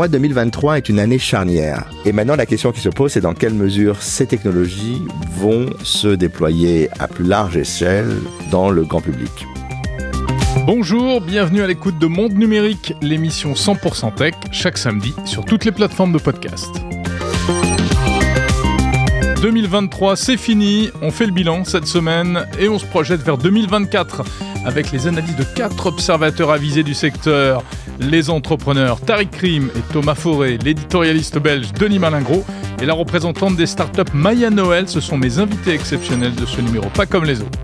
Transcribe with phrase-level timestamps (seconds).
[0.00, 1.84] moi, 2023 est une année charnière.
[2.06, 5.02] Et maintenant, la question qui se pose, c'est dans quelle mesure ces technologies
[5.36, 8.10] vont se déployer à plus large échelle
[8.50, 9.46] dans le grand public.
[10.64, 15.72] Bonjour, bienvenue à l'écoute de Monde Numérique, l'émission 100% tech, chaque samedi sur toutes les
[15.72, 16.70] plateformes de podcast.
[19.40, 24.22] 2023, c'est fini, on fait le bilan cette semaine et on se projette vers 2024
[24.66, 27.62] avec les analyses de quatre observateurs avisés du secteur,
[27.98, 32.44] les entrepreneurs Tariq Krim et Thomas Forêt, l'éditorialiste belge Denis Malingro
[32.82, 36.90] et la représentante des startups Maya Noël, ce sont mes invités exceptionnels de ce numéro,
[36.90, 37.58] pas comme les autres.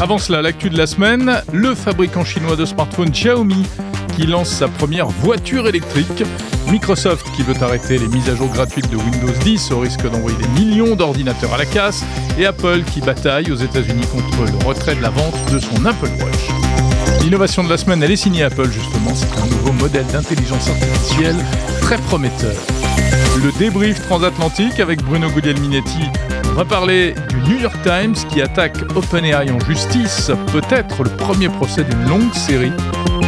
[0.00, 3.66] Avant cela, l'actu de la semaine, le fabricant chinois de smartphones Xiaomi
[4.16, 6.24] qui lance sa première voiture électrique.
[6.68, 10.36] Microsoft qui veut arrêter les mises à jour gratuites de Windows 10 au risque d'envoyer
[10.38, 12.04] des millions d'ordinateurs à la casse.
[12.38, 16.10] Et Apple qui bataille aux États-Unis contre le retrait de la vente de son Apple
[16.20, 17.22] Watch.
[17.22, 19.14] L'innovation de la semaine, elle est signée Apple justement.
[19.14, 21.36] C'est un nouveau modèle d'intelligence artificielle
[21.80, 22.54] très prometteur.
[23.42, 26.10] Le débrief transatlantique avec Bruno Guglielminetti.
[26.50, 31.48] On va parler du New York Times qui attaque OpenAI en justice, peut-être le premier
[31.48, 32.72] procès d'une longue série.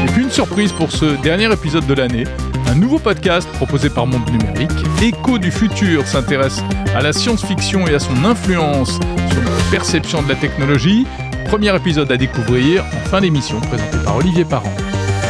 [0.05, 2.25] Et puis une surprise pour ce dernier épisode de l'année,
[2.67, 4.71] un nouveau podcast proposé par Monde Numérique.
[5.03, 6.61] Écho du futur s'intéresse
[6.95, 8.97] à la science-fiction et à son influence
[9.31, 11.07] sur la perception de la technologie.
[11.47, 14.75] Premier épisode à découvrir en fin d'émission présenté par Olivier Parent.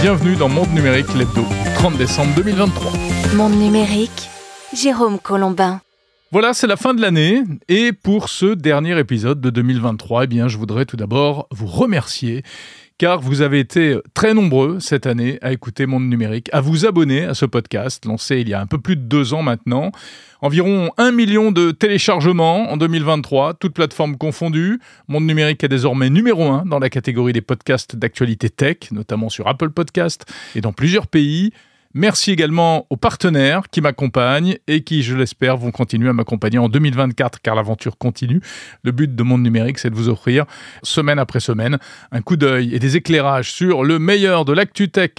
[0.03, 1.45] Bienvenue dans Monde Numérique, l'hebdo,
[1.77, 2.93] 30 décembre 2023.
[3.37, 4.29] Monde Numérique,
[4.77, 5.81] Jérôme Colombin.
[6.33, 7.45] Voilà, c'est la fin de l'année.
[7.69, 12.43] Et pour ce dernier épisode de 2023, eh bien, je voudrais tout d'abord vous remercier
[12.99, 17.25] car vous avez été très nombreux cette année à écouter Monde Numérique, à vous abonner
[17.25, 19.91] à ce podcast, lancé il y a un peu plus de deux ans maintenant.
[20.41, 24.79] Environ un million de téléchargements en 2023, toutes plateformes confondues.
[25.09, 29.49] Monde Numérique est désormais numéro un dans la catégorie des podcasts d'actualité tech, notamment sur
[29.49, 30.25] Apple Podcast
[30.55, 31.53] et dans plusieurs pays.
[31.97, 36.69] Merci également aux partenaires qui m'accompagnent et qui, je l'espère, vont continuer à m'accompagner en
[36.69, 38.41] 2024 car l'aventure continue.
[38.83, 40.45] Le but de Monde Numérique, c'est de vous offrir,
[40.83, 41.79] semaine après semaine,
[42.11, 45.13] un coup d'œil et des éclairages sur le meilleur de l'actu tech.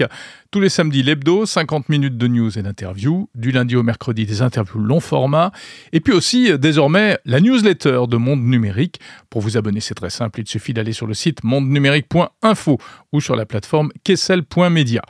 [0.52, 3.30] Tous les samedis, l'hebdo, 50 minutes de news et d'interviews.
[3.36, 5.52] Du lundi au mercredi, des interviews long format.
[5.92, 9.02] Et puis aussi, désormais, la newsletter de Monde Numérique.
[9.30, 10.40] Pour vous abonner, c'est très simple.
[10.40, 12.80] Il suffit d'aller sur le site mondenumérique.info
[13.12, 15.02] ou sur la plateforme kessel.media.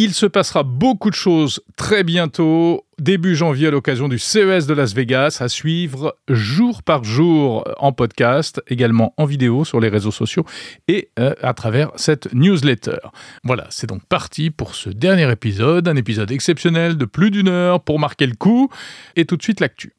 [0.00, 4.72] Il se passera beaucoup de choses très bientôt, début janvier à l'occasion du CES de
[4.72, 10.12] Las Vegas, à suivre jour par jour en podcast, également en vidéo sur les réseaux
[10.12, 10.44] sociaux
[10.86, 12.98] et euh, à travers cette newsletter.
[13.42, 17.80] Voilà, c'est donc parti pour ce dernier épisode, un épisode exceptionnel de plus d'une heure
[17.80, 18.70] pour marquer le coup,
[19.16, 19.94] et tout de suite l'actu.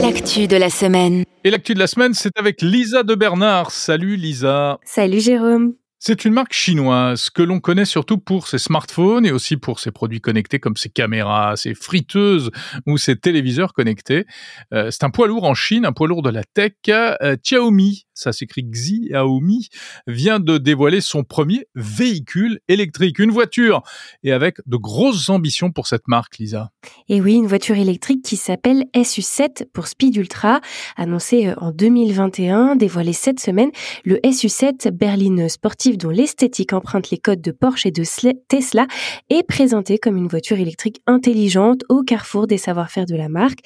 [0.00, 1.24] L'actu de la semaine.
[1.44, 3.72] Et l'actu de la semaine, c'est avec Lisa de Bernard.
[3.72, 4.78] Salut Lisa.
[4.86, 5.74] Salut Jérôme.
[6.04, 9.92] C'est une marque chinoise que l'on connaît surtout pour ses smartphones et aussi pour ses
[9.92, 12.50] produits connectés comme ses caméras, ses friteuses
[12.88, 14.26] ou ses téléviseurs connectés.
[14.74, 16.72] Euh, c'est un poids lourd en Chine, un poids lourd de la tech.
[16.88, 19.68] Euh, Xiaomi, ça s'écrit Xiaomi,
[20.06, 23.82] vient de dévoiler son premier véhicule électrique, une voiture,
[24.22, 26.70] et avec de grosses ambitions pour cette marque, Lisa.
[27.08, 30.60] Et oui, une voiture électrique qui s'appelle SU7 pour Speed Ultra,
[30.96, 33.70] annoncée euh, en 2021, dévoilée cette semaine.
[34.04, 38.04] Le SU7 berline sportive dont l'esthétique emprunte les codes de Porsche et de
[38.48, 38.86] Tesla
[39.30, 43.60] est présentée comme une voiture électrique intelligente au carrefour des savoir-faire de la marque.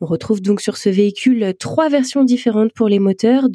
[0.00, 3.48] On retrouve donc sur ce véhicule trois versions différentes pour les moteurs,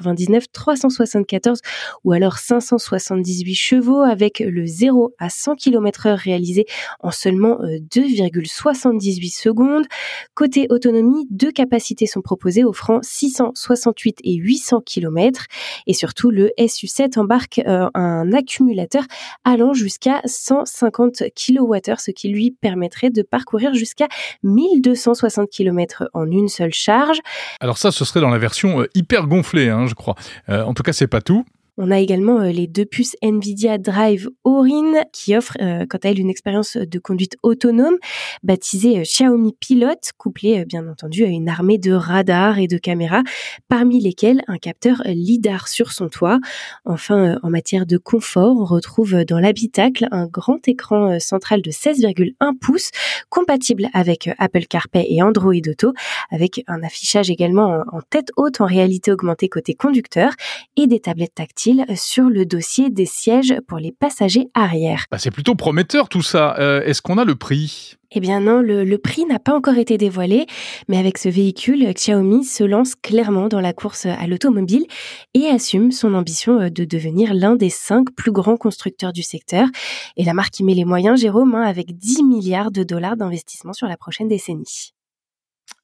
[0.00, 1.60] 299, 374
[2.04, 6.66] ou alors 578 chevaux avec le 0 à 100 km heure réalisé
[7.00, 9.86] en seulement 2,78 euh, secondes.
[10.34, 15.46] Côté autonomie, deux capacités sont proposées offrant 668 et 800 km
[15.86, 19.04] et surtout le SU7 embarque euh, un accumulateur
[19.44, 24.08] allant jusqu'à 150 kWh, ce qui lui permettrait de parcourir jusqu'à
[24.42, 27.18] 1260 km en une seule charge.
[27.60, 30.14] Alors ça, ce serait dans la version euh, hyper gonflée, hein, je crois.
[30.48, 31.44] Euh, en tout cas, c'est pas tout.
[31.82, 36.10] On a également euh, les deux puces Nvidia Drive Orin qui offrent euh, quant à
[36.10, 37.96] elles une expérience de conduite autonome
[38.42, 43.22] baptisée euh, Xiaomi Pilot, couplée bien entendu à une armée de radars et de caméras,
[43.68, 46.38] parmi lesquels un capteur lidar sur son toit.
[46.84, 52.58] Enfin, en matière de confort, on retrouve dans l'habitacle un grand écran central de 16,1
[52.60, 52.90] pouces
[53.30, 55.94] compatible avec Apple CarPlay et Android Auto,
[56.30, 60.34] avec un affichage également en tête haute en réalité augmentée côté conducteur
[60.76, 65.04] et des tablettes tactiles sur le dossier des sièges pour les passagers arrière.
[65.10, 66.56] Bah, c'est plutôt prometteur tout ça.
[66.58, 67.96] Euh, est-ce qu'on a le prix?
[68.12, 70.46] Eh bien non, le, prix n'a pas encore été dévoilé,
[70.88, 74.84] mais avec ce véhicule, Xiaomi se lance clairement dans la course à l'automobile
[75.34, 79.68] et assume son ambition euh, de devenir l'un des cinq plus grands constructeurs du secteur.
[80.16, 83.72] Et la marque y met les moyens, Jérôme, hein, avec 10 milliards de dollars d'investissement
[83.72, 84.92] sur la prochaine décennie.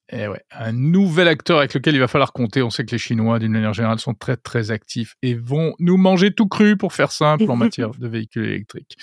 [0.09, 2.61] Et eh ouais, un nouvel acteur avec lequel il va falloir compter.
[2.61, 5.97] On sait que les Chinois, d'une manière générale, sont très très actifs et vont nous
[5.97, 8.95] manger tout cru, pour faire simple, en matière de véhicules électriques.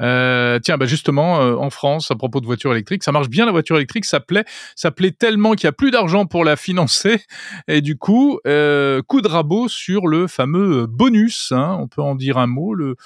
[0.00, 3.44] Euh, tiens, bah justement, euh, en France, à propos de voitures électriques, ça marche bien
[3.44, 6.56] la voiture électrique, ça plaît, ça plaît tellement qu'il y a plus d'argent pour la
[6.56, 7.20] financer,
[7.68, 11.52] et du coup, euh, coup de rabot sur le fameux bonus.
[11.52, 12.72] Hein, on peut en dire un mot.
[12.72, 12.96] Le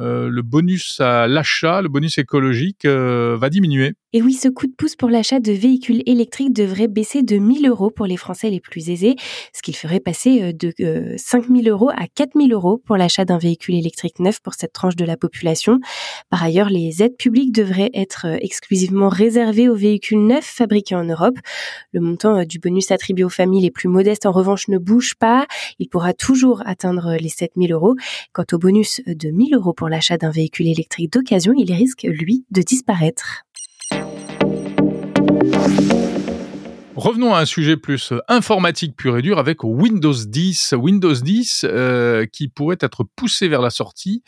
[0.00, 3.94] euh, le bonus à l'achat, le bonus écologique, euh, va diminuer.
[4.12, 7.68] Et oui, ce coup de pouce pour l'achat de véhicules électriques devrait baisser de 1000
[7.68, 9.14] euros pour les Français les plus aisés,
[9.52, 13.76] ce qui ferait passer euh, de 5000 euros à 4000 euros pour l'achat d'un véhicule
[13.76, 15.78] électrique neuf pour cette tranche de la population.
[16.28, 21.38] Par ailleurs, les aides publiques devraient être exclusivement réservées aux véhicules neufs fabriqués en Europe.
[21.92, 25.46] Le montant du bonus attribué aux familles les plus modestes, en revanche, ne bouge pas.
[25.78, 27.94] Il pourra toujours atteindre les 7000 euros.
[28.32, 32.44] Quant au bonus de 1000 euros pour l'achat d'un véhicule électrique d'occasion, il risque, lui,
[32.50, 33.44] de disparaître.
[37.00, 40.74] Revenons à un sujet plus informatique pur et dur avec Windows 10.
[40.76, 44.22] Windows 10 euh, qui pourrait être poussé vers la sortie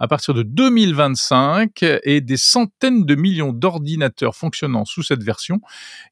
[0.00, 5.60] à partir de 2025 et des centaines de millions d'ordinateurs fonctionnant sous cette version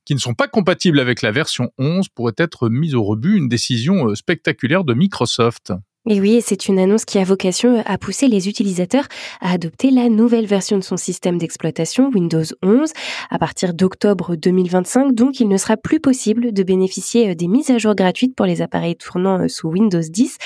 [0.04, 3.36] qui ne sont pas compatibles avec la version 11 pourraient être mis au rebut.
[3.36, 5.72] Une décision euh, spectaculaire de Microsoft.
[6.06, 9.06] Et oui, c'est une annonce qui a vocation à pousser les utilisateurs
[9.40, 12.92] à adopter la nouvelle version de son système d'exploitation Windows 11
[13.30, 15.14] à partir d'octobre 2025.
[15.14, 18.44] Donc, il ne sera plus possible de bénéficier euh, des mises à jour gratuites pour
[18.44, 20.36] les appareils tournant euh, sous Windows 10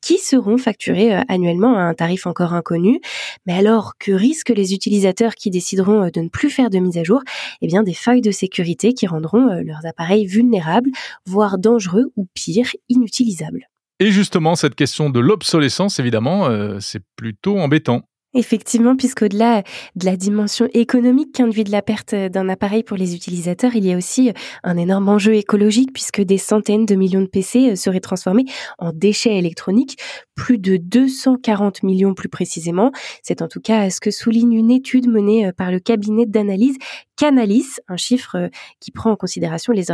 [0.00, 3.00] qui seront facturés euh, annuellement à un tarif encore inconnu.
[3.44, 7.02] Mais alors, que risquent les utilisateurs qui décideront de ne plus faire de mise à
[7.02, 7.22] jour?
[7.60, 10.90] Eh bien, des failles de sécurité qui rendront leurs appareils vulnérables,
[11.26, 13.68] voire dangereux ou pire, inutilisables.
[14.00, 18.08] Et justement, cette question de l'obsolescence, évidemment, euh, c'est plutôt embêtant.
[18.34, 19.62] Effectivement, puisqu'au-delà
[19.96, 23.92] de la dimension économique qu'induit de la perte d'un appareil pour les utilisateurs, il y
[23.92, 24.32] a aussi
[24.62, 28.44] un énorme enjeu écologique puisque des centaines de millions de PC seraient transformés
[28.78, 29.96] en déchets électroniques,
[30.34, 32.92] plus de 240 millions plus précisément.
[33.22, 36.76] C'est en tout cas ce que souligne une étude menée par le cabinet d'analyse
[37.18, 38.48] Canalis, un chiffre euh,
[38.78, 39.90] qui prend en considération les,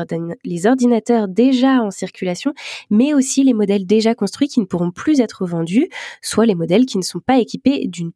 [0.67, 2.53] ordinateurs déjà en circulation,
[2.91, 5.89] mais aussi les modèles déjà construits qui ne pourront plus être vendus,
[6.21, 8.13] soit les modèles qui ne sont pas équipés d'une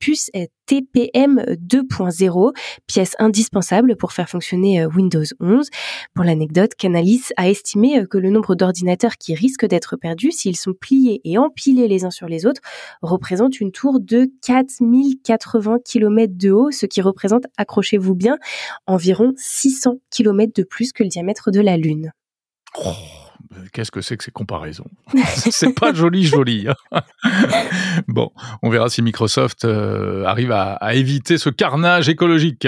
[0.67, 2.55] TPM 2.0,
[2.87, 5.69] pièce indispensable pour faire fonctionner euh, Windows 11.
[6.15, 10.57] Pour l'anecdote, Canalis a estimé euh, que le nombre d'ordinateurs qui risquent d'être perdus s'ils
[10.57, 12.61] sont pliés et empilés les uns sur les autres
[13.01, 18.37] représente une tour de 4080 km de haut, ce qui représente, accrochez-vous bien,
[18.87, 22.13] environ 600 km de plus que le diamètre de la Lune.
[22.79, 22.93] Oh,
[23.73, 24.87] qu'est-ce que c'est que ces comparaisons
[25.35, 26.67] C'est pas joli, joli.
[26.69, 27.03] Hein.
[28.09, 28.31] bon,
[28.63, 32.67] on verra si Microsoft euh, arrive à éviter ce carnage écologique.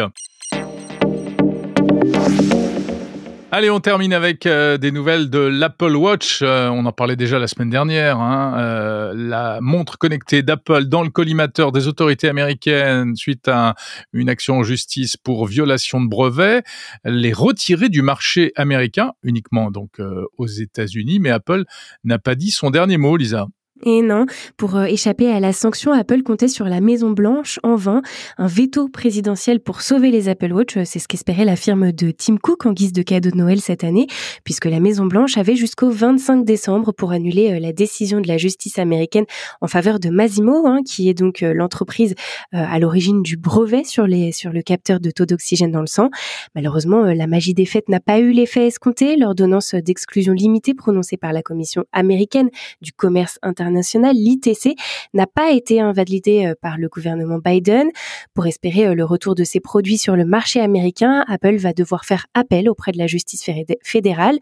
[3.52, 6.38] Allez, on termine avec euh, des nouvelles de l'Apple Watch.
[6.40, 8.20] Euh, on en parlait déjà la semaine dernière.
[8.20, 8.54] Hein.
[8.58, 13.74] Euh, la montre connectée d'Apple dans le collimateur des autorités américaines suite à
[14.12, 16.62] une action en justice pour violation de brevets,
[17.04, 20.00] les retirer du marché américain, uniquement donc
[20.38, 21.18] aux États-Unis.
[21.18, 21.64] Mais Apple
[22.04, 23.48] n'a pas dit son dernier mot, Lisa.
[23.84, 24.26] Et non,
[24.58, 28.02] pour euh, échapper à la sanction, Apple comptait sur la Maison Blanche en vain.
[28.36, 32.36] Un veto présidentiel pour sauver les Apple Watch, c'est ce qu'espérait la firme de Tim
[32.36, 34.06] Cook en guise de cadeau de Noël cette année,
[34.44, 38.36] puisque la Maison Blanche avait jusqu'au 25 décembre pour annuler euh, la décision de la
[38.36, 39.24] justice américaine
[39.62, 42.14] en faveur de Masimo, hein, qui est donc euh, l'entreprise
[42.52, 46.10] à l'origine du brevet sur, sur le capteur de taux d'oxygène dans le sang.
[46.54, 49.16] Malheureusement, la magie des fêtes n'a pas eu l'effet escompté.
[49.16, 54.76] L'ordonnance d'exclusion limitée prononcée par la Commission américaine du commerce international international, l'ITC,
[55.14, 57.88] n'a pas été invalidé euh, par le gouvernement Biden.
[58.34, 62.04] Pour espérer euh, le retour de ces produits sur le marché américain, Apple va devoir
[62.04, 63.48] faire appel auprès de la justice
[63.82, 64.38] fédérale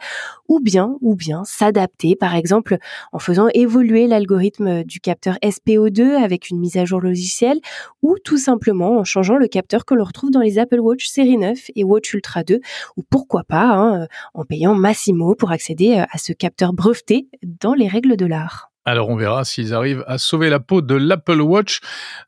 [0.48, 2.78] ou bien, ou bien s'adapter, par exemple,
[3.12, 7.60] en faisant évoluer l'algorithme du capteur SPO2 avec une mise à jour logicielle
[8.02, 11.36] ou tout simplement en changeant le capteur que l'on retrouve dans les Apple Watch série
[11.36, 12.60] 9 et Watch Ultra 2
[12.96, 17.74] ou pourquoi pas hein, en payant Massimo pour accéder euh, à ce capteur breveté dans
[17.74, 18.70] les règles de l'art.
[18.88, 21.80] Alors on verra s'ils arrivent à sauver la peau de l'Apple Watch.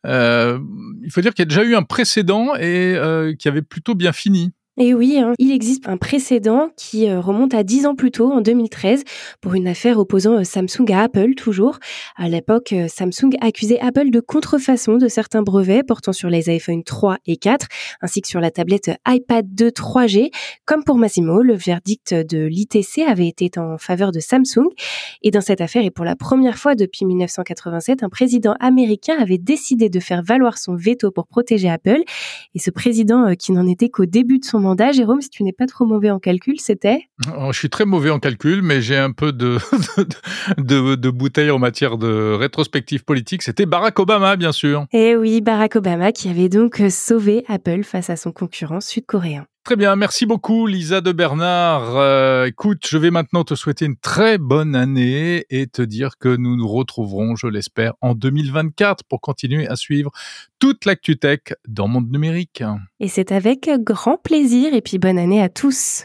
[0.06, 0.58] Euh,
[1.02, 3.94] il faut dire qu'il y a déjà eu un précédent et euh, qui avait plutôt
[3.94, 4.52] bien fini.
[4.76, 8.30] Et oui, hein, il existe un précédent qui euh, remonte à dix ans plus tôt,
[8.30, 9.02] en 2013,
[9.40, 11.78] pour une affaire opposant euh, Samsung à Apple, toujours.
[12.16, 16.84] À l'époque, euh, Samsung accusait Apple de contrefaçon de certains brevets portant sur les iPhone
[16.84, 17.66] 3 et 4,
[18.00, 20.30] ainsi que sur la tablette iPad 2 3G.
[20.66, 24.68] Comme pour Massimo, le verdict de l'ITC avait été en faveur de Samsung.
[25.22, 29.36] Et dans cette affaire, et pour la première fois depuis 1987, un président américain avait
[29.36, 32.02] décidé de faire valoir son veto pour protéger Apple.
[32.54, 34.69] Et ce président, qui n'en était qu'au début de son mandat.
[34.92, 38.10] Jérôme, si tu n'es pas trop mauvais en calcul, c'était oh, Je suis très mauvais
[38.10, 39.58] en calcul, mais j'ai un peu de,
[40.58, 43.42] de, de, bouteille en matière de rétrospective politique.
[43.42, 44.86] C'était Barack Obama, bien sûr.
[44.92, 49.46] Eh oui, Barack Obama qui avait donc sauvé Apple face à son concurrent sud-coréen.
[49.62, 51.96] Très bien, merci beaucoup Lisa de Bernard.
[51.96, 56.34] Euh, écoute, je vais maintenant te souhaiter une très bonne année et te dire que
[56.34, 60.10] nous nous retrouverons, je l'espère, en 2024 pour continuer à suivre
[60.58, 62.64] toute l'actu tech dans Monde Numérique.
[63.00, 66.04] Et c'est avec grand plaisir et puis bonne année à tous.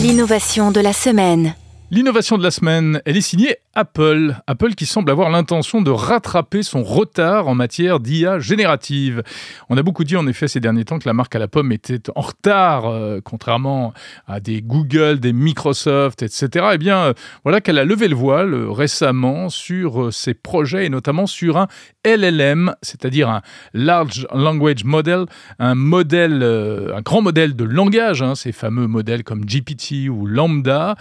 [0.00, 1.54] L'innovation de la semaine.
[1.90, 4.36] L'innovation de la semaine, elle est signée Apple.
[4.46, 9.22] Apple qui semble avoir l'intention de rattraper son retard en matière d'IA générative.
[9.70, 11.72] On a beaucoup dit en effet ces derniers temps que la marque à la pomme
[11.72, 13.94] était en retard, euh, contrairement
[14.28, 16.66] à des Google, des Microsoft, etc.
[16.74, 20.90] Eh bien, euh, voilà qu'elle a levé le voile euh, récemment sur ses projets et
[20.90, 21.66] notamment sur un
[22.04, 23.40] LLM, c'est-à-dire un
[23.72, 25.24] Large Language Model,
[25.58, 30.96] un modèle, un grand modèle de langage, hein, ces fameux modèles comme GPT ou Lambda,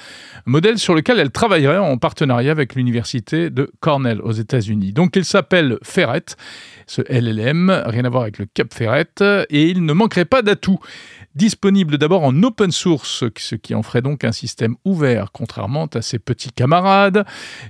[0.45, 4.93] modèle sur lequel elle travaillerait en partenariat avec l'université de Cornell aux États-Unis.
[4.93, 6.25] Donc il s'appelle Ferret,
[6.87, 9.07] ce LLM, rien à voir avec le Cap Ferret,
[9.49, 10.79] et il ne manquerait pas d'atouts
[11.35, 16.01] disponible d'abord en open source, ce qui en ferait donc un système ouvert, contrairement à
[16.01, 17.25] ses petits camarades.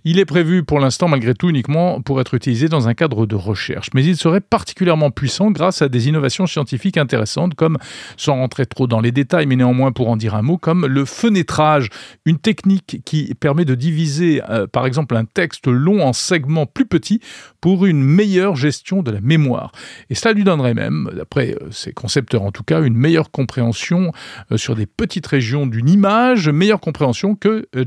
[0.06, 3.36] Il est prévu pour l'instant, malgré tout, uniquement pour être utilisé dans un cadre de
[3.36, 3.90] recherche.
[3.94, 7.78] Mais il serait particulièrement puissant grâce à des innovations scientifiques intéressantes, comme,
[8.18, 11.06] sans rentrer trop dans les détails, mais néanmoins pour en dire un mot, comme le
[11.06, 11.90] fenêtrage,
[12.26, 16.86] une technique qui permet de diviser, euh, par exemple, un texte long en segments plus
[16.86, 17.20] petits
[17.62, 19.74] pour une meilleure gestion de la mémoire.
[20.10, 23.49] Et cela lui donnerait même, d'après euh, ses concepteurs en tout cas, une meilleure compréhension
[23.50, 24.12] compréhension
[24.52, 27.84] euh, sur des petites régions d'une image, meilleure compréhension que euh,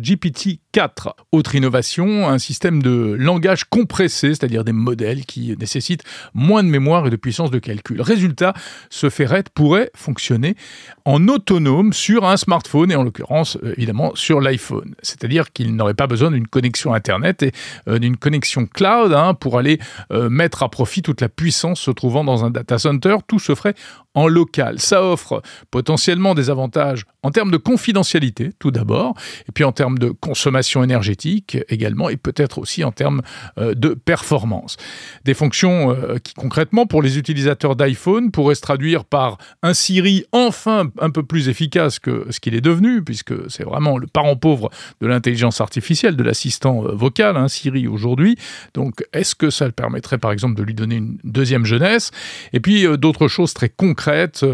[0.73, 1.13] GPT-4.
[1.33, 7.07] Autre innovation, un système de langage compressé, c'est-à-dire des modèles qui nécessitent moins de mémoire
[7.07, 8.01] et de puissance de calcul.
[8.01, 8.55] Résultat,
[8.91, 10.57] ce Ferret pourrait fonctionner
[11.05, 14.95] en autonome sur un smartphone et en l'occurrence euh, évidemment sur l'iPhone.
[15.03, 17.53] C'est-à-dire qu'il n'aurait pas besoin d'une connexion Internet et
[17.99, 19.79] d'une connexion cloud hein, pour aller
[20.11, 23.17] mettre à profit toute la puissance se trouvant dans un data center.
[23.27, 23.75] Tout se ferait
[24.15, 24.79] en local.
[24.79, 29.15] Ça offre potentiellement des avantages en termes de confidentialité, tout d'abord,
[29.49, 33.23] et puis en termes de consommation énergétique également, et peut-être aussi en termes
[33.59, 34.77] euh, de performance.
[35.25, 40.25] Des fonctions euh, qui concrètement, pour les utilisateurs d'iPhone, pourraient se traduire par un Siri
[40.33, 44.37] enfin un peu plus efficace que ce qu'il est devenu, puisque c'est vraiment le parent
[44.37, 48.37] pauvre de l'intelligence artificielle, de l'assistant euh, vocal, hein, Siri aujourd'hui.
[48.75, 52.11] Donc, est-ce que ça permettrait par exemple de lui donner une deuxième jeunesse?
[52.53, 54.45] Et puis d'autres choses très concrètes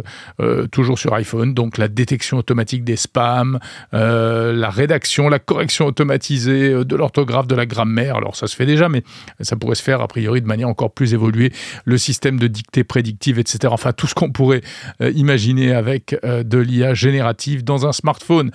[0.70, 3.58] toujours sur iPhone, donc la détection automatique des spams,
[3.92, 8.16] la rédaction, la correction automatisée euh, de l'orthographe, de la grammaire.
[8.16, 9.02] Alors ça se fait déjà, mais
[9.40, 11.52] ça pourrait se faire a priori de manière encore plus évoluée.
[11.84, 13.58] Le système de dictée prédictive, etc.
[13.70, 14.62] Enfin, tout ce qu'on pourrait
[15.00, 18.50] imaginer avec de l'IA générative dans un smartphone.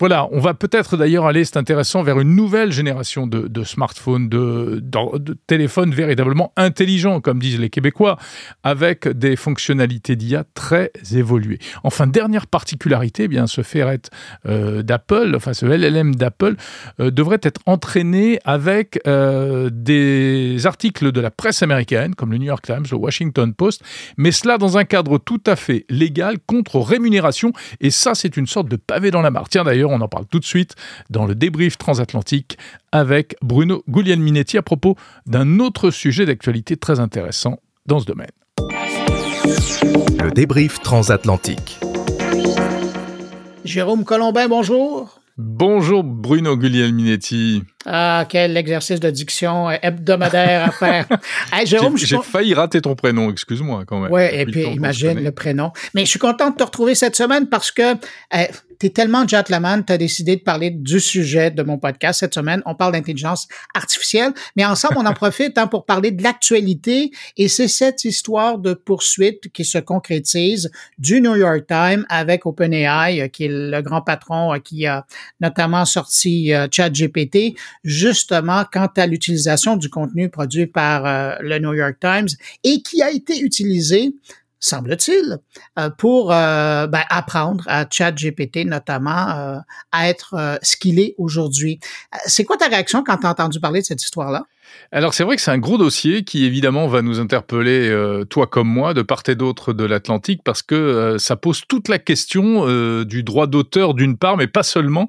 [0.00, 4.82] Voilà, on va peut-être d'ailleurs aller, c'est intéressant, vers une nouvelle génération de, smartphones, de,
[5.46, 8.18] téléphones véritablement intelligents, comme disent les Québécois,
[8.64, 11.60] avec des fonctionnalités d'IA très évoluées.
[11.84, 14.00] Enfin, dernière particularité, eh bien ce Ferret
[14.46, 16.56] euh, d'Apple, enfin ce LLM d'Apple,
[16.98, 22.46] euh, devrait être entraîné avec euh, des articles de la presse américaine, comme le New
[22.46, 23.82] York Times, le Washington Post,
[24.16, 28.48] mais cela dans un cadre tout à fait légal, contre rémunération, et ça c'est une
[28.48, 29.44] sorte de pavé dans la mare.
[29.64, 30.74] D'ailleurs, on en parle tout de suite
[31.10, 32.58] dans le débrief transatlantique
[32.92, 38.30] avec Bruno Guglielminetti à propos d'un autre sujet d'actualité très intéressant dans ce domaine.
[40.22, 41.78] Le débrief transatlantique.
[43.64, 45.20] Jérôme Colombin, bonjour.
[45.36, 47.62] Bonjour Bruno Guglielminetti.
[47.86, 51.06] Ah, quel exercice de diction hebdomadaire à faire.
[51.64, 54.12] Jérôme, j'ai failli rater ton prénom, excuse-moi quand même.
[54.12, 55.72] Oui, et puis imagine le prénom.
[55.94, 57.94] Mais je suis content de te retrouver cette semaine parce que
[58.32, 58.48] eh,
[58.78, 62.34] tu es tellement gentleman, tu as décidé de parler du sujet de mon podcast cette
[62.34, 62.62] semaine.
[62.66, 67.10] On parle d'intelligence artificielle, mais ensemble, on en profite hein, pour parler de l'actualité.
[67.36, 73.28] Et c'est cette histoire de poursuite qui se concrétise du New York Times avec OpenAI,
[73.30, 75.06] qui est le grand patron qui a
[75.40, 81.72] notamment sorti euh, ChatGPT justement quant à l'utilisation du contenu produit par euh, le New
[81.74, 82.28] York Times
[82.62, 84.14] et qui a été utilisé
[84.60, 85.36] semble-t-il,
[85.78, 89.60] euh, pour euh, ben, apprendre à ChatGPT notamment
[89.92, 91.80] à être ce qu'il est aujourd'hui.
[92.24, 94.46] C'est quoi ta réaction quand tu as entendu parler de cette histoire-là?
[94.92, 98.46] Alors c'est vrai que c'est un gros dossier qui évidemment va nous interpeller, euh, toi
[98.46, 101.98] comme moi, de part et d'autre de l'Atlantique, parce que euh, ça pose toute la
[101.98, 105.08] question euh, du droit d'auteur d'une part, mais pas seulement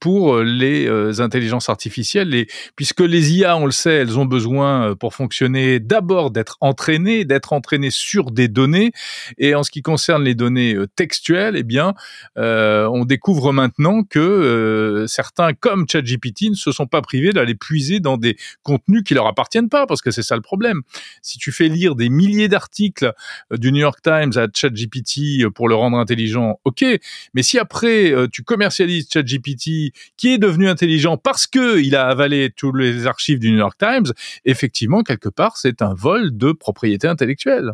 [0.00, 5.14] pour les intelligences artificielles, et, puisque les IA, on le sait, elles ont besoin pour
[5.14, 8.92] fonctionner d'abord d'être entraînées, d'être entraînées sur des données,
[9.38, 11.94] et en ce qui concerne les données textuelles, eh bien,
[12.36, 18.16] on découvre maintenant que certains, comme ChatGPT, ne se sont pas privés d'aller puiser dans
[18.16, 20.82] des contenus qui leur appartiennent pas, parce que c'est ça le problème.
[21.22, 23.12] Si tu fais lire des milliers d'articles
[23.52, 26.84] euh, du New York Times à ChatGPT euh, pour le rendre intelligent, ok.
[27.34, 32.06] Mais si après euh, tu commercialises ChatGPT qui est devenu intelligent parce que il a
[32.06, 34.12] avalé tous les archives du New York Times,
[34.44, 37.72] effectivement quelque part c'est un vol de propriété intellectuelle.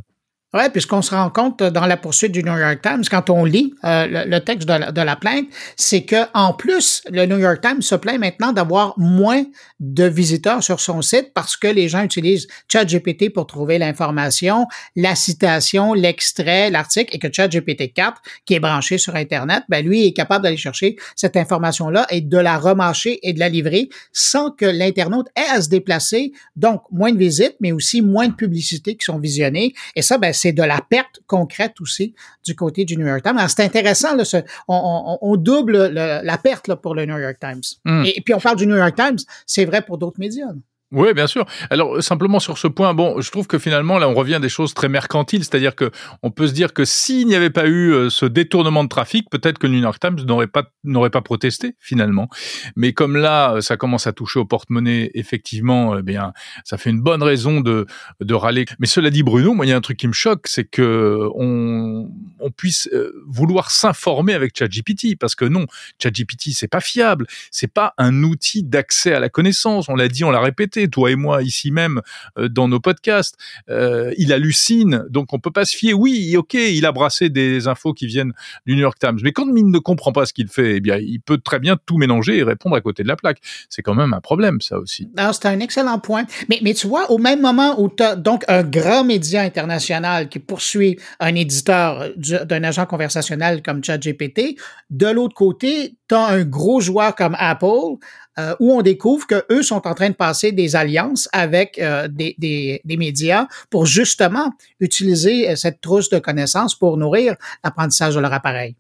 [0.55, 3.75] Oui, puisqu'on se rend compte dans la poursuite du New York Times, quand on lit
[3.85, 5.45] euh, le, texte de la, plainte,
[5.77, 9.45] c'est que en plus, le New York Times se plaint maintenant d'avoir moins
[9.79, 15.15] de visiteurs sur son site parce que les gens utilisent ChatGPT pour trouver l'information, la
[15.15, 20.13] citation, l'extrait, l'article, et que ChatGPT 4, qui est branché sur Internet, ben lui est
[20.13, 24.65] capable d'aller chercher cette information-là et de la remâcher et de la livrer sans que
[24.65, 26.33] l'internaute ait à se déplacer.
[26.57, 29.75] Donc, moins de visites, mais aussi moins de publicités qui sont visionnées.
[29.95, 32.15] Et ça, ben, c'est de la perte concrète aussi
[32.45, 33.39] du côté du New York Times.
[33.49, 34.25] C'est intéressant, là,
[34.69, 37.63] on, double la perte là, pour le New York Times.
[37.85, 38.05] Hmm.
[38.05, 40.53] Et, et, puis on parle du New York Times, c'est vrai pour d'autres médias.
[40.91, 41.45] Oui, bien sûr.
[41.69, 44.49] Alors simplement sur ce point, bon, je trouve que finalement là, on revient à des
[44.49, 45.91] choses très mercantiles, c'est-à-dire que
[46.23, 49.29] on peut se dire que s'il n'y avait pas eu euh, ce détournement de trafic,
[49.29, 52.31] peut-être que le New York Times n'aurait pas n'aurait pas protesté finalement.
[52.75, 56.33] Mais comme là, euh, ça commence à toucher au porte-monnaie, effectivement, eh bien,
[56.65, 57.85] ça fait une bonne raison de
[58.21, 58.65] de râler.
[58.79, 61.29] Mais cela dit, Bruno, moi, il y a un truc qui me choque, c'est que
[61.35, 65.67] on puisse euh, vouloir s'informer avec ChatGPT, parce que non,
[66.03, 69.91] ChatGPT c'est pas fiable, c'est pas un outil d'accès à la connaissance.
[69.91, 72.01] On l'a dit, on l'a répété toi et moi ici même
[72.39, 73.37] euh, dans nos podcasts.
[73.69, 75.95] Euh, il hallucine, donc on peut pas se fier.
[75.95, 78.33] Oui, ok, il a brassé des infos qui viennent
[78.67, 80.99] du New York Times, mais quand il ne comprend pas ce qu'il fait, eh bien,
[80.99, 83.39] il peut très bien tout mélanger et répondre à côté de la plaque.
[83.69, 85.09] C'est quand même un problème, ça aussi.
[85.33, 86.25] C'est un excellent point.
[86.49, 90.39] Mais, tu vois, au même moment où tu as donc un grand média international qui
[90.39, 94.57] poursuit un éditeur d'un agent conversationnel comme ChatGPT,
[94.91, 97.99] de l'autre côté, tu as un gros joueur comme Apple
[98.39, 102.35] euh, où on découvre qu'eux sont en train de passer des alliances avec euh, des,
[102.39, 108.21] des, des, médias pour justement utiliser euh, cette trousse de connaissances pour nourrir l'apprentissage de
[108.21, 108.77] leur appareil.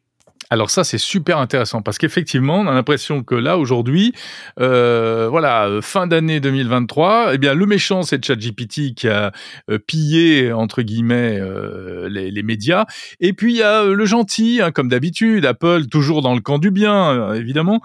[0.50, 4.14] Alors ça, c'est super intéressant parce qu'effectivement, on a l'impression que là, aujourd'hui,
[4.60, 9.32] euh, voilà, fin d'année 2023, eh bien, le méchant, c'est ChatGPT qui a
[9.70, 12.86] euh, pillé, entre guillemets, euh, les, médias.
[13.20, 16.58] Et puis, il y a le gentil, hein, comme d'habitude, Apple, toujours dans le camp
[16.58, 17.80] du bien, évidemment,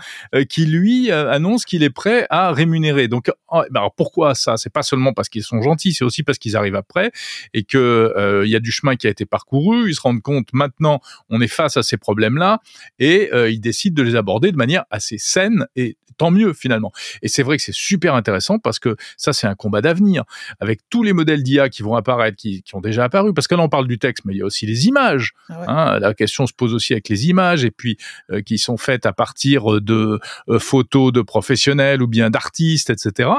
[0.48, 3.10] qui, lui, annonce qu'il est prêt à rémunérer.
[3.10, 4.56] Donc, oh, ben alors pourquoi ça?
[4.56, 7.12] C'est pas seulement parce qu'ils sont gentils, c'est aussi parce qu'ils arrivent après
[7.54, 9.90] et que il y a du chemin qui a été parcouru.
[9.90, 12.53] Ils se rendent compte, maintenant, on est face à ces problèmes-là
[13.00, 16.92] et euh, il décide de les aborder de manière assez saine et tant mieux finalement.
[17.22, 20.24] Et c'est vrai que c'est super intéressant parce que ça c'est un combat d'avenir
[20.60, 23.34] avec tous les modèles d'IA qui vont apparaître, qui, qui, ont déjà apparu.
[23.34, 25.34] Parce que là on parle du texte, mais il y a aussi les images.
[25.50, 26.00] Ah hein.
[26.00, 27.98] la question se pose aussi avec les images et puis
[28.32, 33.30] euh, qui sont faites à partir de euh, photos de professionnels ou bien d'artistes, etc.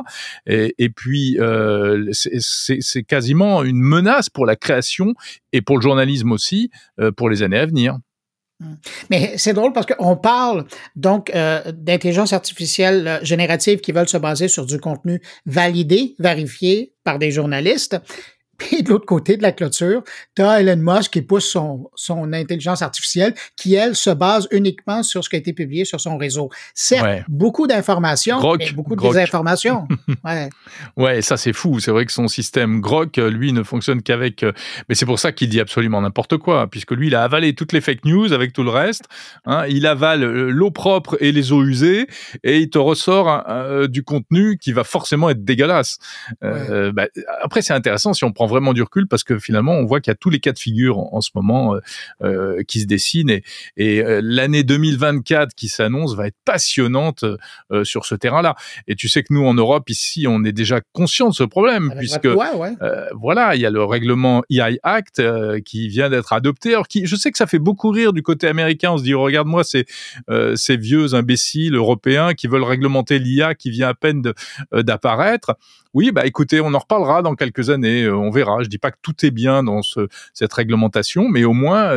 [0.47, 5.15] Et, et puis euh, c'est quasiment une menace pour la création
[5.53, 6.71] et pour le journalisme aussi
[7.17, 7.99] pour les années à venir.
[8.63, 8.77] Hum.
[9.11, 10.65] Mais c'est drôle parce qu'on parle
[10.95, 16.95] donc euh, d'intelligence artificielle euh, générative qui veulent se baser sur du contenu validé, vérifié
[17.03, 17.97] par des journalistes.
[18.65, 20.03] Puis de l'autre côté de la clôture,
[20.35, 25.03] tu as Elon Musk qui pousse son, son intelligence artificielle qui, elle, se base uniquement
[25.03, 26.51] sur ce qui a été publié sur son réseau.
[26.75, 29.87] Certes, beaucoup d'informations, mais beaucoup de désinformations.
[30.25, 30.49] ouais.
[30.97, 31.81] ouais, ça c'est fou.
[31.81, 34.43] C'est vrai que son système Grok, lui, ne fonctionne qu'avec...
[34.43, 34.53] Euh,
[34.89, 37.73] mais c'est pour ça qu'il dit absolument n'importe quoi, puisque lui, il a avalé toutes
[37.73, 39.05] les fake news avec tout le reste.
[39.45, 39.65] Hein.
[39.69, 42.07] Il avale euh, l'eau propre et les eaux usées,
[42.43, 45.99] et il te ressort euh, du contenu qui va forcément être dégueulasse.
[46.43, 47.07] Euh, bah,
[47.43, 50.11] après, c'est intéressant si on prend vraiment du recul parce que finalement, on voit qu'il
[50.11, 51.77] y a tous les cas de figure en, ce moment
[52.69, 53.43] qui se dessinent et,
[53.77, 57.25] et l'année 2024 qui s'annonce va être passionnante
[57.83, 58.55] sur ce terrain-là.
[58.87, 61.95] Et tu sais que nous, en Europe, ici, on est déjà conscient de ce problème
[61.99, 62.29] puisque
[63.15, 65.23] voilà, il y a le règlement EI Act
[65.65, 66.75] qui vient d'être adopté.
[66.75, 68.93] Alors, qui, je sais que ça fait beaucoup rire du côté américain.
[68.93, 69.87] On se dit, regarde-moi ces,
[70.55, 74.23] ces vieux imbéciles européens qui veulent réglementer l'IA qui vient à peine
[74.73, 75.57] d'apparaître.
[75.95, 78.63] Oui, bah écoutez, on en reparlera dans quelques années, on verra.
[78.63, 81.93] Je dis pas que tout est bien dans ce, cette réglementation, mais au moins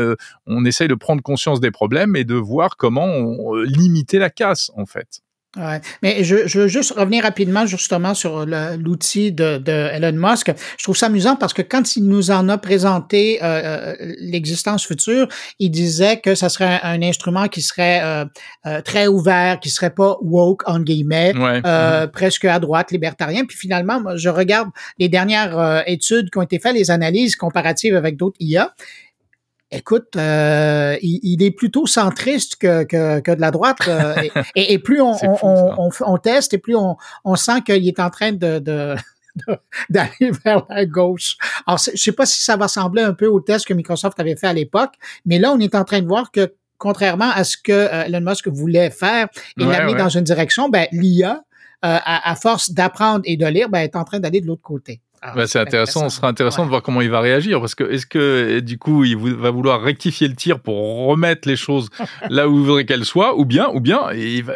[0.45, 4.86] on essaye de prendre conscience des problèmes et de voir comment limiter la casse en
[4.86, 5.21] fait.
[5.55, 5.79] Ouais.
[6.03, 10.51] Mais je, je, veux juste revenir rapidement justement sur l'outil de, de, Elon Musk.
[10.77, 14.86] Je trouve ça amusant parce que quand il nous en a présenté euh, euh l'existence
[14.86, 15.27] future,
[15.60, 18.25] il disait que ça serait un, instrument qui serait euh,
[18.65, 22.07] euh, très ouvert, qui serait pas woke en guillemets, euh, mm-hmm.
[22.12, 23.45] presque à droite, libertarien.
[23.45, 27.95] Puis finalement, moi, je regarde les dernières études qui ont été faites, les analyses comparatives
[27.95, 28.73] avec d'autres IA,
[29.69, 33.80] Écoute, euh, il, est plutôt centriste que, que, que de la droite.
[33.88, 34.15] Euh,
[34.56, 38.10] et, et, plus on, on, on, teste et plus on, on sent qu'il est en
[38.10, 38.95] train de, de
[39.89, 41.38] d'aller vers la gauche.
[41.65, 44.38] Alors, je sais pas si ça va ressembler un peu au test que Microsoft avait
[44.38, 44.93] fait à l'époque,
[45.25, 48.21] mais là, on est en train de voir que contrairement à ce que euh, Elon
[48.21, 49.27] Musk voulait faire
[49.60, 51.43] et l'amener dans une direction, ben, l'IA,
[51.82, 55.01] à, à, force d'apprendre et de lire, ben, est en train d'aller de l'autre côté.
[55.21, 57.84] Ah, bah, c'est intéressant, ce sera intéressant de voir comment il va réagir parce que
[57.84, 61.89] est-ce que du coup il va vouloir rectifier le tir pour remettre les choses
[62.30, 64.10] là où il voudrait qu'elles soient ou bien ou bien